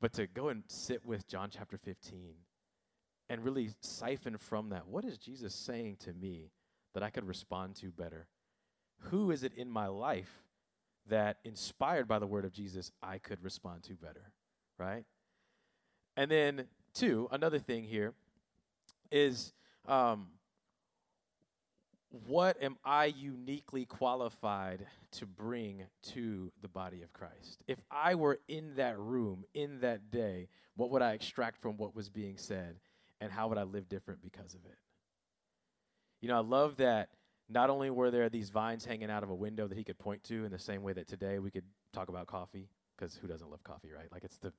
but 0.00 0.12
to 0.14 0.26
go 0.26 0.48
and 0.48 0.62
sit 0.68 1.04
with 1.04 1.28
John 1.28 1.50
chapter 1.50 1.76
15 1.76 2.34
and 3.28 3.44
really 3.44 3.70
siphon 3.82 4.38
from 4.38 4.70
that 4.70 4.88
what 4.88 5.04
is 5.04 5.18
Jesus 5.18 5.54
saying 5.54 5.96
to 6.00 6.14
me 6.14 6.50
that 6.94 7.02
I 7.02 7.10
could 7.10 7.26
respond 7.26 7.76
to 7.76 7.90
better? 7.90 8.26
who 9.02 9.30
is 9.30 9.44
it 9.44 9.52
in 9.54 9.70
my 9.70 9.86
life 9.86 10.42
that, 11.08 11.38
inspired 11.44 12.08
by 12.08 12.18
the 12.18 12.26
word 12.26 12.44
of 12.44 12.52
Jesus, 12.52 12.90
I 13.02 13.18
could 13.18 13.42
respond 13.42 13.82
to 13.84 13.94
better, 13.94 14.32
right? 14.78 15.04
And 16.16 16.30
then, 16.30 16.64
two, 16.94 17.28
another 17.30 17.58
thing 17.58 17.84
here 17.84 18.14
is 19.10 19.52
um, 19.86 20.26
what 22.26 22.62
am 22.62 22.76
I 22.84 23.06
uniquely 23.06 23.84
qualified 23.84 24.86
to 25.12 25.26
bring 25.26 25.84
to 26.14 26.50
the 26.62 26.68
body 26.68 27.02
of 27.02 27.12
Christ? 27.12 27.62
If 27.66 27.78
I 27.90 28.14
were 28.14 28.38
in 28.48 28.74
that 28.76 28.98
room, 28.98 29.44
in 29.54 29.80
that 29.80 30.10
day, 30.10 30.48
what 30.76 30.90
would 30.90 31.02
I 31.02 31.12
extract 31.12 31.60
from 31.60 31.76
what 31.76 31.94
was 31.94 32.08
being 32.08 32.36
said, 32.36 32.76
and 33.20 33.30
how 33.30 33.48
would 33.48 33.58
I 33.58 33.64
live 33.64 33.88
different 33.88 34.22
because 34.22 34.54
of 34.54 34.64
it? 34.64 34.78
You 36.20 36.28
know, 36.28 36.36
I 36.36 36.40
love 36.40 36.76
that 36.76 37.10
not 37.48 37.70
only 37.70 37.90
were 37.90 38.10
there 38.10 38.28
these 38.28 38.50
vines 38.50 38.84
hanging 38.84 39.10
out 39.10 39.22
of 39.22 39.30
a 39.30 39.34
window 39.34 39.66
that 39.66 39.76
he 39.76 39.84
could 39.84 39.98
point 39.98 40.22
to 40.24 40.44
in 40.44 40.50
the 40.50 40.58
same 40.58 40.82
way 40.82 40.92
that 40.92 41.08
today 41.08 41.38
we 41.38 41.50
could 41.50 41.64
talk 41.92 42.08
about 42.08 42.26
coffee, 42.26 42.68
because 42.96 43.16
who 43.16 43.26
doesn't 43.28 43.50
love 43.50 43.64
coffee, 43.64 43.90
right? 43.92 44.10
Like 44.12 44.24
it's 44.24 44.38
the 44.38 44.52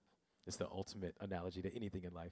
it's 0.48 0.58
the 0.58 0.68
ultimate 0.72 1.16
analogy 1.20 1.62
to 1.62 1.76
anything 1.76 2.04
in 2.04 2.14
life. 2.14 2.32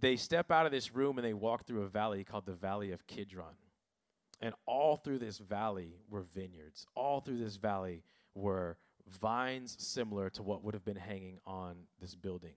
They 0.00 0.16
step 0.16 0.50
out 0.50 0.66
of 0.66 0.72
this 0.72 0.94
room 0.94 1.16
and 1.18 1.26
they 1.26 1.32
walk 1.32 1.66
through 1.66 1.82
a 1.82 1.88
valley 1.88 2.24
called 2.24 2.44
the 2.44 2.52
Valley 2.52 2.92
of 2.92 3.06
Kidron. 3.06 3.54
And 4.40 4.54
all 4.66 4.96
through 4.96 5.20
this 5.20 5.38
valley 5.38 5.94
were 6.10 6.22
vineyards. 6.34 6.84
All 6.94 7.20
through 7.20 7.38
this 7.38 7.56
valley 7.56 8.02
were 8.34 8.76
vines 9.20 9.76
similar 9.78 10.28
to 10.30 10.42
what 10.42 10.62
would 10.62 10.74
have 10.74 10.84
been 10.84 10.96
hanging 10.96 11.38
on 11.46 11.76
this 12.00 12.14
building. 12.14 12.56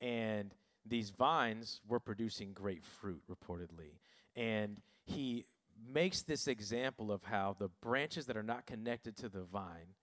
And 0.00 0.54
these 0.86 1.10
vines 1.10 1.80
were 1.86 2.00
producing 2.00 2.52
great 2.52 2.84
fruit, 2.84 3.22
reportedly. 3.28 3.98
And 4.36 4.80
he 5.04 5.44
makes 5.92 6.22
this 6.22 6.48
example 6.48 7.12
of 7.12 7.22
how 7.24 7.56
the 7.58 7.68
branches 7.80 8.26
that 8.26 8.36
are 8.36 8.42
not 8.42 8.66
connected 8.66 9.16
to 9.18 9.28
the 9.28 9.42
vine 9.42 9.94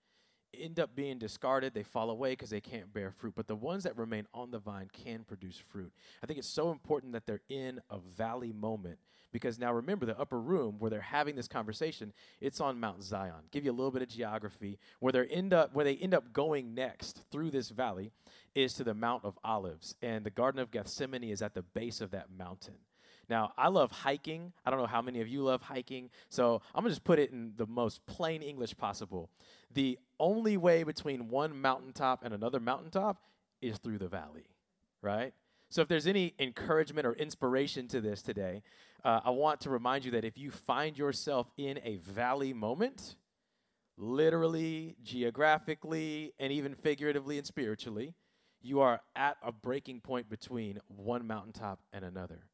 end 0.54 0.78
up 0.78 0.94
being 0.94 1.18
discarded. 1.18 1.74
They 1.74 1.82
fall 1.82 2.10
away 2.10 2.32
because 2.32 2.50
they 2.50 2.60
can't 2.60 2.92
bear 2.92 3.10
fruit. 3.10 3.34
But 3.36 3.46
the 3.46 3.56
ones 3.56 3.84
that 3.84 3.96
remain 3.96 4.26
on 4.34 4.50
the 4.50 4.58
vine 4.58 4.90
can 4.92 5.24
produce 5.24 5.58
fruit. 5.58 5.92
I 6.22 6.26
think 6.26 6.38
it's 6.38 6.48
so 6.48 6.70
important 6.70 7.12
that 7.12 7.26
they're 7.26 7.42
in 7.48 7.80
a 7.90 7.98
valley 7.98 8.52
moment 8.52 8.98
because 9.32 9.58
now 9.58 9.72
remember 9.72 10.04
the 10.04 10.18
upper 10.18 10.38
room 10.38 10.76
where 10.78 10.90
they're 10.90 11.00
having 11.00 11.36
this 11.36 11.48
conversation, 11.48 12.12
it's 12.40 12.60
on 12.60 12.78
Mount 12.78 13.02
Zion. 13.02 13.44
Give 13.50 13.64
you 13.64 13.70
a 13.70 13.72
little 13.72 13.90
bit 13.90 14.02
of 14.02 14.08
geography. 14.08 14.78
Where 15.00 15.12
they 15.12 15.26
end 15.26 15.54
up 15.54 15.74
where 15.74 15.84
they 15.84 15.96
end 15.96 16.14
up 16.14 16.32
going 16.32 16.74
next 16.74 17.22
through 17.30 17.50
this 17.50 17.70
valley 17.70 18.12
is 18.54 18.74
to 18.74 18.84
the 18.84 18.94
Mount 18.94 19.24
of 19.24 19.38
Olives. 19.42 19.94
And 20.02 20.24
the 20.24 20.30
Garden 20.30 20.60
of 20.60 20.70
Gethsemane 20.70 21.24
is 21.24 21.42
at 21.42 21.54
the 21.54 21.62
base 21.62 22.00
of 22.00 22.10
that 22.10 22.28
mountain. 22.36 22.74
Now, 23.28 23.52
I 23.56 23.68
love 23.68 23.90
hiking. 23.90 24.52
I 24.64 24.70
don't 24.70 24.80
know 24.80 24.86
how 24.86 25.02
many 25.02 25.20
of 25.20 25.28
you 25.28 25.42
love 25.42 25.62
hiking. 25.62 26.10
So 26.28 26.60
I'm 26.74 26.82
going 26.82 26.90
to 26.90 26.94
just 26.94 27.04
put 27.04 27.18
it 27.18 27.30
in 27.30 27.52
the 27.56 27.66
most 27.66 28.04
plain 28.06 28.42
English 28.42 28.76
possible. 28.76 29.30
The 29.72 29.98
only 30.18 30.56
way 30.56 30.82
between 30.82 31.28
one 31.28 31.60
mountaintop 31.60 32.24
and 32.24 32.34
another 32.34 32.60
mountaintop 32.60 33.22
is 33.60 33.78
through 33.78 33.98
the 33.98 34.08
valley, 34.08 34.46
right? 35.00 35.32
So 35.70 35.80
if 35.80 35.88
there's 35.88 36.06
any 36.06 36.34
encouragement 36.38 37.06
or 37.06 37.14
inspiration 37.14 37.88
to 37.88 38.00
this 38.00 38.20
today, 38.20 38.62
uh, 39.04 39.20
I 39.24 39.30
want 39.30 39.60
to 39.62 39.70
remind 39.70 40.04
you 40.04 40.10
that 40.12 40.24
if 40.24 40.36
you 40.36 40.50
find 40.50 40.98
yourself 40.98 41.50
in 41.56 41.80
a 41.82 41.96
valley 41.96 42.52
moment, 42.52 43.16
literally, 43.96 44.96
geographically, 45.02 46.34
and 46.38 46.52
even 46.52 46.74
figuratively 46.74 47.38
and 47.38 47.46
spiritually, 47.46 48.14
you 48.60 48.80
are 48.80 49.00
at 49.16 49.36
a 49.42 49.50
breaking 49.50 50.00
point 50.00 50.28
between 50.28 50.78
one 50.88 51.26
mountaintop 51.26 51.80
and 51.92 52.04
another. 52.04 52.44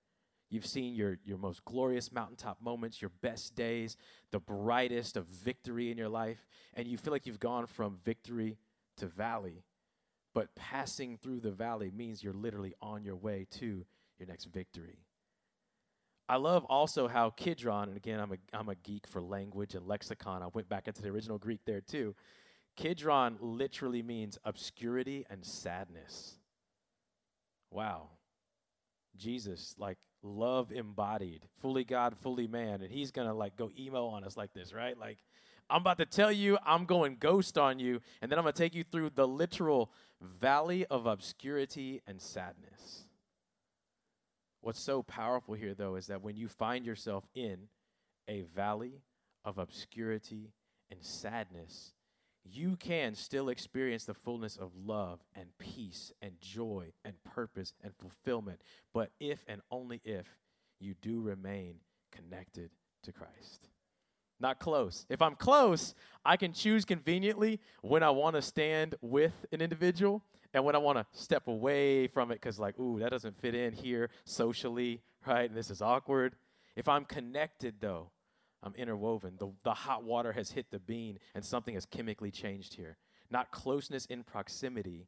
You've 0.50 0.66
seen 0.66 0.94
your, 0.94 1.18
your 1.24 1.36
most 1.36 1.64
glorious 1.64 2.10
mountaintop 2.10 2.60
moments, 2.62 3.02
your 3.02 3.10
best 3.20 3.54
days, 3.54 3.96
the 4.30 4.40
brightest 4.40 5.16
of 5.16 5.26
victory 5.26 5.90
in 5.90 5.98
your 5.98 6.08
life, 6.08 6.46
and 6.74 6.88
you 6.88 6.96
feel 6.96 7.12
like 7.12 7.26
you've 7.26 7.40
gone 7.40 7.66
from 7.66 7.98
victory 8.04 8.56
to 8.96 9.06
valley. 9.06 9.62
But 10.34 10.54
passing 10.54 11.18
through 11.18 11.40
the 11.40 11.50
valley 11.50 11.90
means 11.94 12.22
you're 12.22 12.32
literally 12.32 12.74
on 12.80 13.04
your 13.04 13.16
way 13.16 13.46
to 13.58 13.84
your 14.18 14.28
next 14.28 14.46
victory. 14.46 14.98
I 16.30 16.36
love 16.36 16.64
also 16.66 17.08
how 17.08 17.30
Kidron, 17.30 17.88
and 17.88 17.96
again, 17.96 18.20
I'm 18.20 18.32
a, 18.32 18.36
I'm 18.52 18.68
a 18.68 18.74
geek 18.74 19.06
for 19.06 19.20
language 19.20 19.74
and 19.74 19.86
lexicon. 19.86 20.42
I 20.42 20.48
went 20.52 20.68
back 20.68 20.86
into 20.86 21.00
the 21.00 21.08
original 21.08 21.38
Greek 21.38 21.60
there 21.64 21.80
too. 21.80 22.14
Kidron 22.76 23.38
literally 23.40 24.02
means 24.02 24.38
obscurity 24.44 25.24
and 25.30 25.44
sadness. 25.44 26.38
Wow. 27.70 28.10
Jesus, 29.18 29.74
like 29.78 29.98
love 30.22 30.72
embodied, 30.72 31.44
fully 31.60 31.84
God, 31.84 32.16
fully 32.16 32.46
man, 32.46 32.82
and 32.82 32.90
he's 32.90 33.10
gonna 33.10 33.34
like 33.34 33.56
go 33.56 33.70
emo 33.78 34.06
on 34.06 34.24
us 34.24 34.36
like 34.36 34.52
this, 34.52 34.72
right? 34.72 34.98
Like, 34.98 35.18
I'm 35.70 35.82
about 35.82 35.98
to 35.98 36.06
tell 36.06 36.32
you, 36.32 36.58
I'm 36.64 36.86
going 36.86 37.16
ghost 37.20 37.58
on 37.58 37.78
you, 37.78 38.00
and 38.22 38.30
then 38.30 38.38
I'm 38.38 38.44
gonna 38.44 38.52
take 38.52 38.74
you 38.74 38.84
through 38.84 39.10
the 39.10 39.28
literal 39.28 39.90
valley 40.20 40.86
of 40.86 41.06
obscurity 41.06 42.00
and 42.06 42.20
sadness. 42.20 43.04
What's 44.60 44.80
so 44.80 45.02
powerful 45.02 45.54
here, 45.54 45.74
though, 45.74 45.94
is 45.94 46.08
that 46.08 46.22
when 46.22 46.36
you 46.36 46.48
find 46.48 46.84
yourself 46.84 47.24
in 47.34 47.68
a 48.26 48.42
valley 48.54 49.02
of 49.44 49.58
obscurity 49.58 50.52
and 50.90 51.02
sadness, 51.02 51.92
you 52.52 52.76
can 52.76 53.14
still 53.14 53.48
experience 53.48 54.04
the 54.04 54.14
fullness 54.14 54.56
of 54.56 54.70
love 54.76 55.20
and 55.34 55.46
peace 55.58 56.12
and 56.22 56.40
joy 56.40 56.92
and 57.04 57.14
purpose 57.24 57.72
and 57.82 57.92
fulfillment. 57.96 58.60
But 58.92 59.10
if 59.20 59.44
and 59.48 59.60
only 59.70 60.00
if 60.04 60.26
you 60.80 60.94
do 61.00 61.20
remain 61.20 61.76
connected 62.12 62.70
to 63.02 63.12
Christ. 63.12 63.68
Not 64.40 64.60
close. 64.60 65.04
If 65.08 65.20
I'm 65.20 65.34
close, 65.34 65.94
I 66.24 66.36
can 66.36 66.52
choose 66.52 66.84
conveniently 66.84 67.60
when 67.82 68.04
I 68.04 68.10
want 68.10 68.36
to 68.36 68.42
stand 68.42 68.94
with 69.00 69.32
an 69.50 69.60
individual 69.60 70.22
and 70.54 70.64
when 70.64 70.76
I 70.76 70.78
want 70.78 70.98
to 70.98 71.06
step 71.12 71.48
away 71.48 72.06
from 72.06 72.30
it 72.30 72.34
because, 72.34 72.58
like, 72.58 72.78
ooh, 72.78 73.00
that 73.00 73.10
doesn't 73.10 73.36
fit 73.40 73.54
in 73.54 73.72
here 73.72 74.10
socially, 74.24 75.02
right? 75.26 75.48
And 75.48 75.58
this 75.58 75.70
is 75.70 75.82
awkward. 75.82 76.36
If 76.76 76.88
I'm 76.88 77.04
connected, 77.04 77.74
though, 77.80 78.10
I'm 78.62 78.74
interwoven. 78.74 79.34
The, 79.38 79.52
the 79.62 79.74
hot 79.74 80.04
water 80.04 80.32
has 80.32 80.50
hit 80.50 80.70
the 80.70 80.78
bean 80.78 81.18
and 81.34 81.44
something 81.44 81.74
has 81.74 81.86
chemically 81.86 82.30
changed 82.30 82.74
here. 82.74 82.96
Not 83.30 83.50
closeness 83.50 84.06
in 84.06 84.24
proximity, 84.24 85.06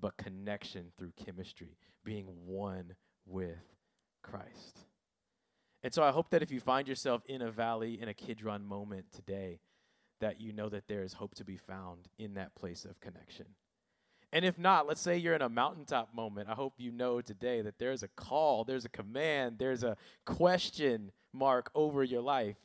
but 0.00 0.16
connection 0.16 0.92
through 0.98 1.12
chemistry, 1.16 1.76
being 2.04 2.26
one 2.46 2.94
with 3.26 3.58
Christ. 4.22 4.80
And 5.82 5.92
so 5.94 6.02
I 6.02 6.10
hope 6.10 6.30
that 6.30 6.42
if 6.42 6.50
you 6.50 6.60
find 6.60 6.88
yourself 6.88 7.22
in 7.26 7.42
a 7.42 7.50
valley, 7.50 8.00
in 8.00 8.08
a 8.08 8.14
Kidron 8.14 8.64
moment 8.64 9.06
today, 9.12 9.60
that 10.20 10.40
you 10.40 10.52
know 10.52 10.68
that 10.68 10.88
there 10.88 11.02
is 11.02 11.12
hope 11.12 11.34
to 11.36 11.44
be 11.44 11.56
found 11.56 12.08
in 12.18 12.34
that 12.34 12.54
place 12.54 12.84
of 12.84 13.00
connection. 13.00 13.46
And 14.32 14.44
if 14.44 14.58
not, 14.58 14.88
let's 14.88 15.00
say 15.00 15.16
you're 15.16 15.34
in 15.34 15.42
a 15.42 15.48
mountaintop 15.48 16.12
moment. 16.14 16.48
I 16.48 16.54
hope 16.54 16.74
you 16.78 16.90
know 16.90 17.20
today 17.20 17.62
that 17.62 17.78
there's 17.78 18.02
a 18.02 18.08
call, 18.08 18.64
there's 18.64 18.84
a 18.84 18.88
command, 18.88 19.56
there's 19.58 19.84
a 19.84 19.96
question 20.24 21.12
mark 21.32 21.70
over 21.74 22.02
your 22.02 22.22
life 22.22 22.56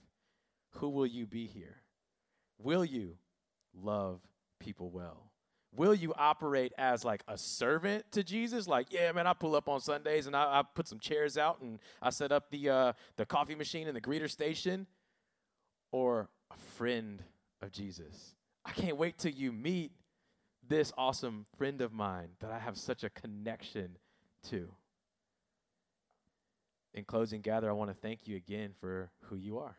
who 0.72 0.90
will 0.90 1.06
you 1.06 1.26
be 1.26 1.46
here? 1.46 1.82
Will 2.58 2.86
you 2.86 3.18
love 3.74 4.22
people 4.60 4.90
well? 4.90 5.32
Will 5.76 5.94
you 5.94 6.14
operate 6.18 6.74
as 6.78 7.06
like 7.06 7.22
a 7.28 7.38
servant 7.38 8.12
to 8.12 8.24
Jesus? 8.24 8.68
Like, 8.68 8.92
yeah, 8.92 9.12
man, 9.12 9.28
I 9.28 9.34
pull 9.34 9.56
up 9.56 9.70
on 9.70 9.80
Sundays 9.80 10.26
and 10.26 10.36
I, 10.36 10.60
I 10.60 10.64
put 10.74 10.88
some 10.88 11.00
chairs 11.00 11.38
out 11.38 11.62
and 11.62 11.80
I 12.02 12.10
set 12.10 12.32
up 12.32 12.50
the 12.50 12.70
uh, 12.70 12.94
the 13.18 13.26
coffee 13.26 13.56
machine 13.56 13.88
and 13.88 13.96
the 13.96 14.02
greeter 14.02 14.30
station, 14.30 14.88
or 15.92 16.28
a 16.52 16.58
friend 16.58 17.24
of 17.62 17.72
Jesus. 17.72 18.36
I 18.66 18.72
can't 18.72 18.98
wait 18.98 19.18
till 19.20 19.32
you 19.32 19.52
meet 19.52 19.92
this 20.68 20.92
awesome 20.98 21.46
friend 21.58 21.82
of 21.82 21.94
mine 21.94 22.30
that 22.40 22.52
I 22.52 22.60
have 22.60 22.78
such 22.78 23.04
a 23.04 23.10
connection 23.10 23.98
to. 24.50 24.70
In 26.94 27.04
closing, 27.04 27.42
Gather, 27.42 27.70
I 27.70 27.74
want 27.74 27.92
to 27.92 27.96
thank 27.96 28.28
you 28.28 28.36
again 28.36 28.74
for 28.80 29.12
who 29.26 29.36
you 29.36 29.60
are. 29.60 29.78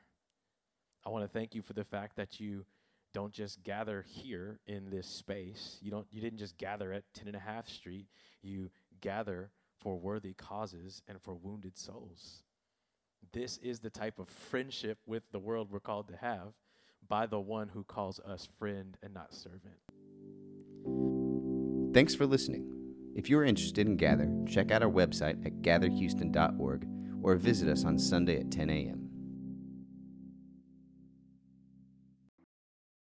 I 1.04 1.10
want 1.10 1.24
to 1.24 1.28
thank 1.28 1.54
you 1.54 1.62
for 1.62 1.72
the 1.72 1.84
fact 1.84 2.16
that 2.16 2.40
you 2.40 2.64
don't 3.12 3.32
just 3.32 3.62
gather 3.64 4.04
here 4.08 4.60
in 4.66 4.90
this 4.90 5.06
space. 5.06 5.78
You 5.80 5.90
don't 5.90 6.06
you 6.10 6.20
didn't 6.20 6.38
just 6.38 6.56
gather 6.58 6.92
at 6.92 7.04
10 7.14 7.26
and 7.26 7.36
a 7.36 7.40
half 7.40 7.68
street. 7.68 8.06
You 8.42 8.70
gather 9.00 9.50
for 9.78 9.98
worthy 9.98 10.34
causes 10.34 11.02
and 11.08 11.20
for 11.20 11.34
wounded 11.34 11.78
souls. 11.78 12.42
This 13.32 13.58
is 13.58 13.80
the 13.80 13.90
type 13.90 14.18
of 14.18 14.28
friendship 14.28 14.98
with 15.06 15.22
the 15.32 15.38
world 15.38 15.68
we're 15.70 15.80
called 15.80 16.08
to 16.08 16.16
have 16.16 16.52
by 17.08 17.26
the 17.26 17.40
one 17.40 17.68
who 17.68 17.84
calls 17.84 18.20
us 18.20 18.48
friend 18.58 18.96
and 19.02 19.14
not 19.14 19.34
servant. 19.34 19.80
Thanks 21.94 22.14
for 22.14 22.26
listening. 22.26 22.66
If 23.14 23.28
you're 23.28 23.44
interested 23.44 23.86
in 23.86 23.96
Gather, 23.96 24.30
check 24.46 24.70
out 24.70 24.82
our 24.82 24.90
website 24.90 25.44
at 25.44 25.62
gatherhouston.org 25.62 26.86
or 27.22 27.36
visit 27.36 27.68
us 27.68 27.84
on 27.84 27.98
Sunday 27.98 28.38
at 28.38 28.50
10 28.50 28.70
a.m. 28.70 28.99